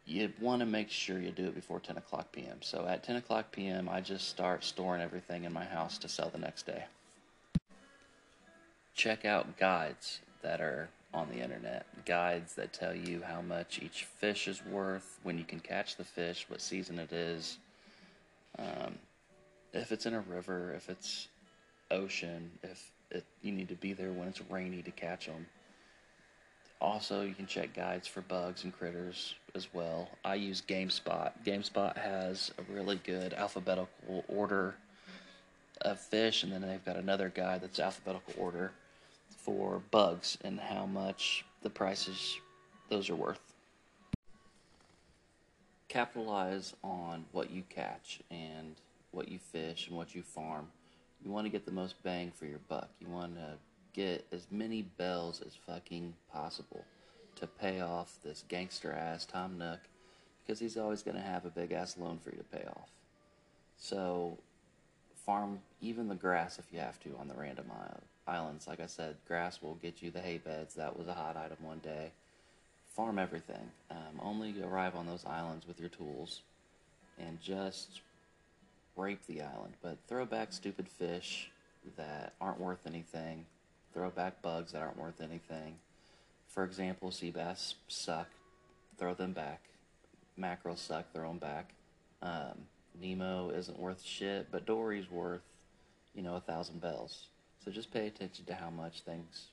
you 0.06 0.32
want 0.40 0.58
to 0.58 0.66
make 0.66 0.90
sure 0.90 1.20
you 1.20 1.30
do 1.30 1.46
it 1.46 1.54
before 1.54 1.78
10 1.78 1.96
o'clock 1.96 2.32
p.m. 2.32 2.58
So 2.62 2.84
at 2.84 3.04
10 3.04 3.14
o'clock 3.14 3.52
p.m., 3.52 3.88
I 3.88 4.00
just 4.00 4.28
start 4.28 4.64
storing 4.64 5.00
everything 5.00 5.44
in 5.44 5.52
my 5.52 5.64
house 5.64 5.98
to 5.98 6.08
sell 6.08 6.30
the 6.30 6.38
next 6.38 6.66
day. 6.66 6.84
Check 8.92 9.24
out 9.24 9.56
guides 9.56 10.18
that 10.42 10.60
are 10.60 10.88
on 11.16 11.28
the 11.30 11.42
internet. 11.42 11.86
Guides 12.04 12.54
that 12.54 12.72
tell 12.72 12.94
you 12.94 13.22
how 13.26 13.40
much 13.40 13.80
each 13.82 14.04
fish 14.04 14.46
is 14.46 14.64
worth, 14.64 15.18
when 15.22 15.38
you 15.38 15.44
can 15.44 15.58
catch 15.58 15.96
the 15.96 16.04
fish, 16.04 16.46
what 16.48 16.60
season 16.60 16.98
it 16.98 17.12
is, 17.12 17.58
um, 18.58 18.98
if 19.72 19.92
it's 19.92 20.06
in 20.06 20.14
a 20.14 20.20
river, 20.20 20.72
if 20.76 20.88
it's 20.88 21.28
ocean, 21.90 22.50
if 22.62 22.90
it, 23.10 23.24
you 23.42 23.52
need 23.52 23.68
to 23.68 23.74
be 23.74 23.92
there 23.92 24.12
when 24.12 24.28
it's 24.28 24.42
rainy 24.50 24.82
to 24.82 24.90
catch 24.90 25.26
them. 25.26 25.46
Also, 26.80 27.22
you 27.22 27.34
can 27.34 27.46
check 27.46 27.74
guides 27.74 28.06
for 28.06 28.20
bugs 28.20 28.64
and 28.64 28.76
critters 28.76 29.34
as 29.54 29.72
well. 29.72 30.10
I 30.24 30.34
use 30.34 30.62
GameSpot. 30.66 31.32
GameSpot 31.44 31.96
has 31.96 32.52
a 32.58 32.72
really 32.72 33.00
good 33.04 33.32
alphabetical 33.32 34.24
order 34.28 34.74
of 35.80 35.98
fish, 35.98 36.42
and 36.42 36.52
then 36.52 36.60
they've 36.60 36.84
got 36.84 36.96
another 36.96 37.32
guide 37.34 37.62
that's 37.62 37.80
alphabetical 37.80 38.34
order 38.36 38.72
for 39.46 39.80
bugs 39.92 40.36
and 40.42 40.58
how 40.58 40.84
much 40.84 41.44
the 41.62 41.70
prices 41.70 42.36
those 42.90 43.08
are 43.08 43.14
worth. 43.14 43.54
Capitalize 45.88 46.74
on 46.82 47.24
what 47.30 47.50
you 47.52 47.62
catch 47.70 48.18
and 48.28 48.74
what 49.12 49.28
you 49.28 49.38
fish 49.38 49.86
and 49.86 49.96
what 49.96 50.16
you 50.16 50.22
farm. 50.22 50.66
You 51.24 51.30
want 51.30 51.46
to 51.46 51.50
get 51.50 51.64
the 51.64 51.70
most 51.70 52.02
bang 52.02 52.32
for 52.34 52.46
your 52.46 52.58
buck. 52.68 52.90
You 53.00 53.06
want 53.08 53.36
to 53.36 53.54
get 53.94 54.26
as 54.32 54.48
many 54.50 54.82
bells 54.82 55.40
as 55.46 55.54
fucking 55.54 56.12
possible 56.32 56.84
to 57.36 57.46
pay 57.46 57.80
off 57.80 58.18
this 58.24 58.42
gangster 58.48 58.92
ass 58.92 59.24
Tom 59.24 59.58
Nook 59.58 59.78
because 60.44 60.58
he's 60.58 60.76
always 60.76 61.04
going 61.04 61.16
to 61.16 61.22
have 61.22 61.44
a 61.44 61.50
big 61.50 61.70
ass 61.70 61.96
loan 61.96 62.18
for 62.18 62.30
you 62.30 62.38
to 62.38 62.58
pay 62.58 62.64
off. 62.66 62.90
So, 63.78 64.38
farm 65.24 65.60
even 65.80 66.08
the 66.08 66.14
grass 66.14 66.58
if 66.58 66.66
you 66.72 66.80
have 66.80 66.98
to 67.00 67.10
on 67.20 67.28
the 67.28 67.34
random 67.34 67.66
islands. 68.26 68.66
Like 68.66 68.80
I 68.80 68.86
said, 68.86 69.16
grass 69.26 69.62
will 69.62 69.74
get 69.76 70.02
you 70.02 70.10
the 70.10 70.20
hay 70.20 70.38
beds. 70.38 70.74
That 70.74 70.98
was 70.98 71.08
a 71.08 71.14
hot 71.14 71.36
item 71.36 71.58
one 71.62 71.78
day. 71.78 72.10
Farm 72.94 73.18
everything. 73.18 73.70
Um, 73.90 74.20
only 74.22 74.54
arrive 74.62 74.96
on 74.96 75.06
those 75.06 75.24
islands 75.26 75.66
with 75.66 75.78
your 75.78 75.88
tools 75.88 76.40
and 77.18 77.40
just 77.40 78.00
rape 78.96 79.26
the 79.26 79.42
island. 79.42 79.74
But 79.82 79.98
throw 80.08 80.24
back 80.24 80.52
stupid 80.52 80.88
fish 80.88 81.50
that 81.96 82.32
aren't 82.40 82.60
worth 82.60 82.86
anything 82.86 83.46
throw 83.96 84.10
back 84.10 84.42
bugs 84.42 84.72
that 84.72 84.82
aren't 84.82 84.98
worth 84.98 85.22
anything. 85.22 85.76
For 86.48 86.64
example, 86.64 87.10
sea 87.10 87.30
bass 87.30 87.76
suck, 87.88 88.28
throw 88.98 89.14
them 89.14 89.32
back. 89.32 89.62
Mackerel 90.36 90.76
suck, 90.76 91.10
throw 91.14 91.28
them 91.28 91.38
back. 91.38 91.72
Um, 92.20 92.66
Nemo 93.00 93.48
isn't 93.48 93.78
worth 93.78 94.02
shit, 94.04 94.48
but 94.52 94.66
Dory's 94.66 95.10
worth, 95.10 95.40
you 96.14 96.22
know, 96.22 96.36
a 96.36 96.40
thousand 96.40 96.82
bells. 96.82 97.28
So 97.66 97.72
just 97.72 97.92
pay 97.92 98.06
attention 98.06 98.46
to 98.46 98.54
how 98.54 98.70
much 98.70 99.00
things 99.00 99.48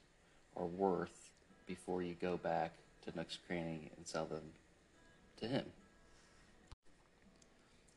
are 0.56 0.66
worth 0.66 1.32
before 1.68 2.02
you 2.02 2.16
go 2.22 2.38
back 2.38 2.72
to 3.06 3.18
Nook's 3.18 3.40
Cranny 3.48 3.90
and 3.98 4.08
sell 4.08 4.26
them 4.26 4.52
to 5.42 5.48
him. 5.48 5.66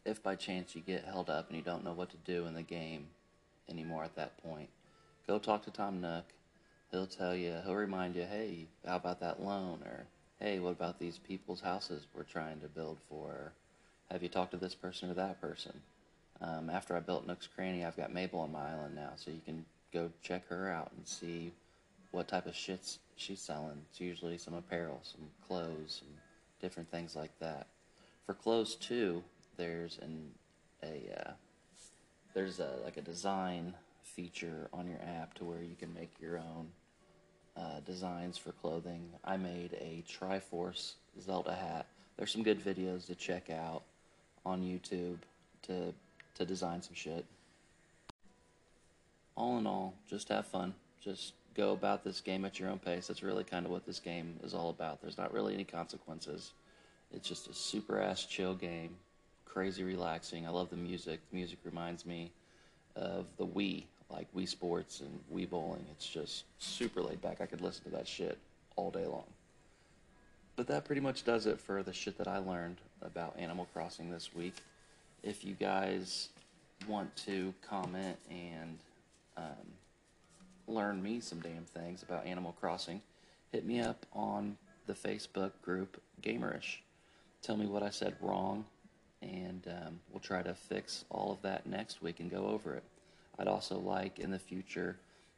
If 0.05 0.23
by 0.23 0.35
chance 0.35 0.75
you 0.75 0.81
get 0.81 1.05
held 1.05 1.29
up 1.29 1.49
and 1.49 1.57
you 1.57 1.63
don't 1.63 1.85
know 1.85 1.93
what 1.93 2.11
to 2.11 2.17
do 2.25 2.47
in 2.47 2.55
the 2.55 2.63
game 2.63 3.09
anymore 3.69 4.05
at 4.05 4.17
that 4.17 4.43
point, 4.43 4.71
go 5.29 5.39
talk 5.39 5.65
to 5.67 5.71
Tom 5.71 6.01
Nook 6.01 6.25
he'll 6.91 7.07
tell 7.07 7.35
you, 7.35 7.57
he'll 7.65 7.75
remind 7.75 8.17
you, 8.17 8.23
hey, 8.23 8.67
how 8.87 8.97
about 8.97 9.21
that 9.21 9.43
loan? 9.43 9.81
Or, 9.85 10.07
hey, 10.41 10.59
what 10.59 10.71
about 10.71 10.99
these 10.99 11.19
people's 11.19 11.61
houses 11.61 12.07
we're 12.15 12.23
trying 12.23 12.61
to 12.61 12.69
build 12.69 12.99
for? 13.09 13.53
have 14.09 14.23
you 14.23 14.29
talked 14.29 14.53
to 14.53 14.57
this 14.57 14.75
person 14.75 15.11
or 15.11 15.15
that 15.15 15.41
person? 15.41 15.73
Um, 16.41 16.71
after 16.71 16.97
I 16.97 17.01
built 17.01 17.27
Nook's 17.27 17.49
Cranny, 17.49 17.85
I've 17.85 17.97
got 17.97 18.15
Mabel 18.15 18.39
on 18.39 18.53
my 18.53 18.71
island 18.71 18.95
now, 18.95 19.11
so 19.17 19.33
you 19.33 19.41
can 19.45 19.65
go 19.97 20.11
check 20.23 20.47
her 20.49 20.71
out 20.71 20.93
and 20.97 21.07
see 21.07 21.53
what 22.11 22.29
type 22.29 22.47
of 22.47 22.53
shits 22.53 22.99
she's 23.17 23.41
selling. 23.41 23.81
It's 23.91 24.01
usually 24.01 24.37
some 24.39 24.55
apparel, 24.55 25.01
some 25.03 25.29
clothes, 25.47 26.01
some 26.01 26.15
different 26.61 26.91
things 26.91 27.17
like 27.17 27.37
that. 27.41 27.67
For 28.27 28.35
clothes 28.35 28.75
too, 28.75 29.23
there's 29.57 29.99
an 30.03 30.33
a 30.83 31.03
uh, 31.19 31.31
there's 32.35 32.61
a 32.61 32.71
like 32.85 32.99
a 32.99 33.03
design 33.03 33.75
feature 34.03 34.69
on 34.73 34.87
your 34.87 35.01
app 35.21 35.35
to 35.35 35.45
where 35.45 35.63
you 35.63 35.77
can 35.79 35.93
make 35.95 36.13
your 36.21 36.39
own 36.39 36.69
uh, 37.57 37.81
designs 37.87 38.37
for 38.37 38.53
clothing. 38.53 39.09
I 39.25 39.37
made 39.37 39.73
a 39.75 40.05
Triforce 40.07 40.95
Zelda 41.21 41.55
hat. 41.55 41.87
There's 42.17 42.33
some 42.33 42.43
good 42.43 42.63
videos 42.63 43.07
to 43.07 43.15
check 43.15 43.49
out 43.51 43.83
on 44.45 44.61
YouTube 44.61 45.19
to 45.63 45.95
to 46.35 46.45
design 46.45 46.83
some 46.83 46.95
shit. 46.95 47.25
All 49.37 49.59
in 49.59 49.67
all, 49.67 49.95
just 50.09 50.29
have 50.31 50.47
fun. 50.47 50.75
Just 51.01 51.35
go 51.55 51.73
about 51.73 52.05
this 52.05 52.21
game 52.21 52.45
at 52.45 52.59
your 52.59 52.71
own 52.71 52.79
pace. 52.79 53.07
That's 53.07 53.23
really 53.23 53.45
kind 53.45 53.67
of 53.67 53.73
what 53.73 53.87
this 53.87 53.99
game 54.01 54.39
is 54.43 54.55
all 54.55 54.71
about. 54.71 55.01
There's 55.01 55.19
not 55.19 55.33
really 55.33 55.55
any 55.55 55.65
consequences. 55.65 56.53
It's 57.13 57.29
just 57.29 57.49
a 57.49 57.55
super 57.55 58.01
ass 58.01 58.25
chill 58.25 58.55
game, 58.55 58.97
crazy 59.45 59.85
relaxing. 59.85 60.47
I 60.47 60.51
love 60.51 60.71
the 60.71 60.77
music. 60.77 61.21
The 61.31 61.37
music 61.37 61.59
reminds 61.65 62.05
me 62.05 62.33
of 62.95 63.27
the 63.37 63.47
Wii, 63.47 63.85
like 64.11 64.27
Wii 64.35 64.49
Sports 64.49 65.01
and 65.01 65.21
Wii 65.33 65.49
Bowling. 65.49 65.85
It's 65.93 66.09
just 66.09 66.45
super 66.59 67.03
laid 67.03 67.21
back. 67.21 67.41
I 67.41 67.47
could 67.47 67.61
listen 67.61 67.85
to 67.85 67.91
that 67.91 68.09
shit 68.09 68.39
all 68.77 68.91
day 68.91 69.07
long. 69.07 69.27
But 70.57 70.67
that 70.69 70.87
pretty 70.87 71.03
much 71.03 71.25
does 71.25 71.47
it 71.47 71.61
for 71.61 71.83
the 71.83 71.93
shit 71.93 72.17
that 72.19 72.29
I 72.29 72.39
learned 72.39 72.79
about 73.03 73.39
Animal 73.39 73.69
Crossing 73.75 74.11
this 74.11 74.35
week. 74.35 74.55
If 75.23 75.45
you 75.45 75.55
guys 75.55 76.31
want 76.89 77.15
to 77.17 77.53
comment 77.69 78.17
and 78.31 78.79
um, 79.37 79.67
learn 80.67 81.03
me 81.03 81.21
some 81.21 81.41
damn 81.41 81.65
things 81.65 82.03
about 82.03 82.27
Animal 82.27 82.53
Crossing, 82.59 83.01
hit 83.53 83.65
me 83.65 83.81
up 83.81 84.07
on 84.13 84.57
the 84.87 84.95
Facebook 84.95 85.53
group 85.63 86.01
Gamerish. 86.23 86.79
Tell 87.43 87.57
me 87.57 87.67
what 87.67 87.83
I 87.83 87.91
said 87.91 88.17
wrong, 88.21 88.65
and 89.23 89.67
um, 89.69 90.01
we'll 90.11 90.21
try 90.21 90.43
to 90.43 90.55
fix 90.55 91.05
all 91.11 91.33
of 91.33 91.43
that 91.43 91.67
next 91.67 92.03
week 92.03 92.21
and 92.21 92.31
go 92.31 92.47
over 92.47 92.75
it. 92.75 92.83
I'd 93.39 93.49
also 93.49 93.79
like 93.79 94.19
in 94.19 94.31
the 94.31 94.39
future 94.39 94.97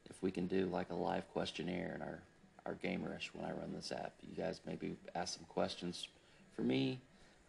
if 0.09 0.23
we 0.23 0.31
can 0.31 0.47
do 0.47 0.67
like 0.67 0.91
a 0.91 0.95
live 0.95 1.29
questionnaire 1.33 1.93
in 1.95 2.03
our, 2.03 2.21
our 2.67 2.75
Gamerish 2.75 3.29
when 3.35 3.45
I 3.45 3.53
run 3.53 3.73
this 3.75 3.93
app. 3.93 4.13
You 4.23 4.41
guys 4.41 4.61
maybe 4.67 4.97
ask 5.15 5.35
some 5.35 5.47
questions 5.49 6.09
for 6.55 6.63
me. 6.63 7.01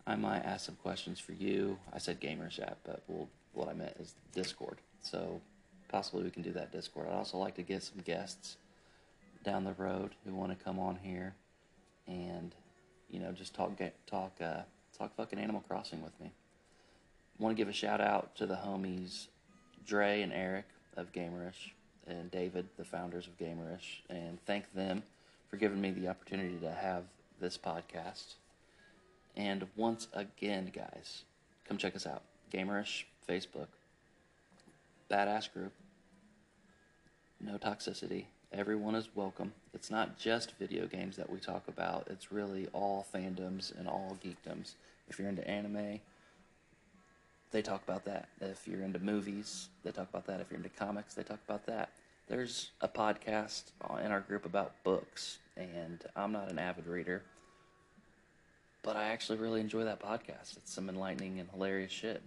I 0.07 0.15
might 0.15 0.41
ask 0.41 0.65
some 0.65 0.75
questions 0.75 1.19
for 1.19 1.33
you. 1.33 1.77
I 1.93 1.99
said 1.99 2.19
Gamerish 2.19 2.59
app, 2.59 2.77
but 2.83 3.03
we'll, 3.07 3.29
what 3.53 3.69
I 3.69 3.73
meant 3.73 3.95
is 3.99 4.15
Discord. 4.33 4.77
So 5.01 5.39
possibly 5.89 6.23
we 6.23 6.29
can 6.31 6.41
do 6.41 6.53
that 6.53 6.71
Discord. 6.71 7.07
I'd 7.07 7.15
also 7.15 7.37
like 7.37 7.55
to 7.55 7.63
get 7.63 7.83
some 7.83 8.01
guests 8.05 8.57
down 9.43 9.63
the 9.63 9.73
road 9.73 10.11
who 10.25 10.33
want 10.33 10.57
to 10.57 10.63
come 10.63 10.79
on 10.79 10.97
here 11.01 11.33
and 12.07 12.53
you 13.09 13.19
know 13.19 13.31
just 13.31 13.53
talk 13.53 13.77
get, 13.77 13.95
talk 14.07 14.33
uh, 14.41 14.61
talk 14.97 15.15
fucking 15.15 15.39
Animal 15.39 15.63
Crossing 15.67 16.01
with 16.01 16.17
me. 16.19 16.31
Want 17.37 17.55
to 17.55 17.61
give 17.61 17.69
a 17.69 17.73
shout 17.73 18.01
out 18.01 18.35
to 18.35 18.45
the 18.45 18.55
homies 18.55 19.27
Dre 19.85 20.21
and 20.21 20.33
Eric 20.33 20.65
of 20.97 21.11
Gamerish 21.11 21.71
and 22.07 22.29
David, 22.31 22.67
the 22.77 22.83
founders 22.83 23.27
of 23.27 23.37
Gamerish, 23.37 24.01
and 24.09 24.43
thank 24.45 24.73
them 24.73 25.03
for 25.49 25.57
giving 25.57 25.79
me 25.79 25.91
the 25.91 26.07
opportunity 26.07 26.57
to 26.57 26.71
have 26.71 27.03
this 27.39 27.57
podcast. 27.57 28.35
And 29.35 29.67
once 29.75 30.07
again, 30.13 30.71
guys, 30.73 31.23
come 31.67 31.77
check 31.77 31.95
us 31.95 32.05
out. 32.05 32.23
Gamerish, 32.51 33.03
Facebook. 33.27 33.67
Badass 35.09 35.51
group. 35.51 35.73
No 37.41 37.57
toxicity. 37.57 38.25
Everyone 38.51 38.93
is 38.93 39.09
welcome. 39.15 39.53
It's 39.73 39.89
not 39.89 40.19
just 40.19 40.53
video 40.59 40.85
games 40.85 41.15
that 41.17 41.27
we 41.27 41.39
talk 41.39 41.67
about, 41.67 42.07
it's 42.11 42.31
really 42.31 42.67
all 42.73 43.07
fandoms 43.11 43.75
and 43.77 43.87
all 43.87 44.17
geekdoms. 44.23 44.73
If 45.07 45.17
you're 45.17 45.29
into 45.29 45.47
anime, 45.47 45.99
they 47.49 47.61
talk 47.63 47.81
about 47.83 48.05
that. 48.05 48.29
If 48.39 48.67
you're 48.67 48.83
into 48.83 48.99
movies, 48.99 49.69
they 49.83 49.91
talk 49.91 50.09
about 50.09 50.27
that. 50.27 50.41
If 50.41 50.51
you're 50.51 50.59
into 50.59 50.69
comics, 50.69 51.15
they 51.15 51.23
talk 51.23 51.39
about 51.47 51.65
that. 51.65 51.89
There's 52.27 52.69
a 52.81 52.87
podcast 52.87 53.63
in 54.03 54.11
our 54.11 54.21
group 54.21 54.45
about 54.45 54.73
books, 54.83 55.39
and 55.57 56.03
I'm 56.15 56.31
not 56.31 56.51
an 56.51 56.59
avid 56.59 56.85
reader, 56.85 57.23
but 58.83 58.95
I 58.95 59.05
actually 59.05 59.39
really 59.39 59.59
enjoy 59.59 59.85
that 59.85 59.99
podcast. 59.99 60.57
It's 60.57 60.71
some 60.71 60.87
enlightening 60.87 61.39
and 61.39 61.49
hilarious 61.49 61.91
shit. 61.91 62.21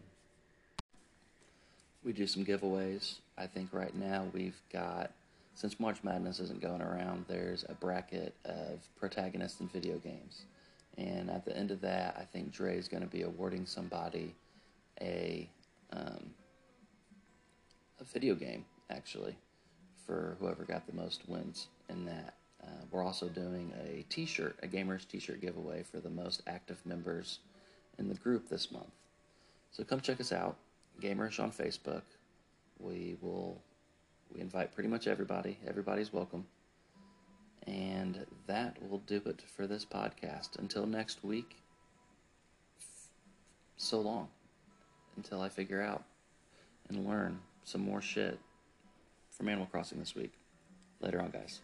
We 2.04 2.12
do 2.12 2.26
some 2.26 2.44
giveaways. 2.44 3.16
I 3.38 3.46
think 3.46 3.72
right 3.72 3.94
now 3.94 4.26
we've 4.32 4.60
got, 4.72 5.12
since 5.54 5.78
March 5.78 6.02
Madness 6.02 6.40
isn't 6.40 6.60
going 6.60 6.82
around, 6.82 7.26
there's 7.28 7.64
a 7.68 7.74
bracket 7.74 8.34
of 8.44 8.80
protagonists 8.98 9.60
in 9.60 9.68
video 9.68 9.98
games. 9.98 10.42
And 10.98 11.30
at 11.30 11.44
the 11.44 11.56
end 11.56 11.70
of 11.70 11.80
that, 11.82 12.16
I 12.18 12.24
think 12.24 12.52
Dre 12.52 12.76
is 12.76 12.88
going 12.88 13.02
to 13.02 13.08
be 13.08 13.22
awarding 13.22 13.66
somebody 13.66 14.34
a 15.00 15.48
um, 15.92 16.30
a 18.00 18.04
video 18.04 18.34
game 18.34 18.64
actually 18.90 19.36
for 20.06 20.36
whoever 20.40 20.64
got 20.64 20.86
the 20.86 20.94
most 20.94 21.22
wins 21.28 21.68
in 21.88 22.04
that. 22.06 22.34
Uh, 22.62 22.84
we're 22.90 23.02
also 23.02 23.28
doing 23.28 23.72
a 23.84 24.04
T-shirt, 24.08 24.56
a 24.62 24.68
gamers 24.68 25.06
T-shirt 25.06 25.40
giveaway 25.40 25.82
for 25.82 25.98
the 25.98 26.10
most 26.10 26.42
active 26.46 26.84
members 26.84 27.40
in 27.98 28.08
the 28.08 28.14
group 28.14 28.48
this 28.48 28.70
month. 28.70 28.92
So 29.72 29.82
come 29.82 30.00
check 30.00 30.20
us 30.20 30.32
out, 30.32 30.56
Gamerish 31.00 31.40
on 31.40 31.50
Facebook. 31.50 32.02
We 32.78 33.16
will 33.20 33.60
we 34.34 34.40
invite 34.40 34.74
pretty 34.74 34.88
much 34.88 35.06
everybody. 35.06 35.58
Everybody's 35.66 36.12
welcome. 36.12 36.46
And 37.66 38.26
that 38.46 38.76
will 38.88 38.98
do 38.98 39.22
it 39.26 39.42
for 39.56 39.66
this 39.66 39.84
podcast. 39.84 40.58
Until 40.58 40.86
next 40.86 41.22
week, 41.22 41.56
so 43.76 44.00
long 44.00 44.28
until 45.16 45.42
I 45.42 45.48
figure 45.48 45.82
out 45.82 46.04
and 46.88 47.06
learn 47.06 47.38
some 47.64 47.82
more 47.82 48.00
shit 48.00 48.38
from 49.30 49.48
Animal 49.48 49.66
Crossing 49.66 49.98
this 49.98 50.14
week. 50.14 50.32
Later 51.00 51.20
on, 51.20 51.30
guys. 51.30 51.60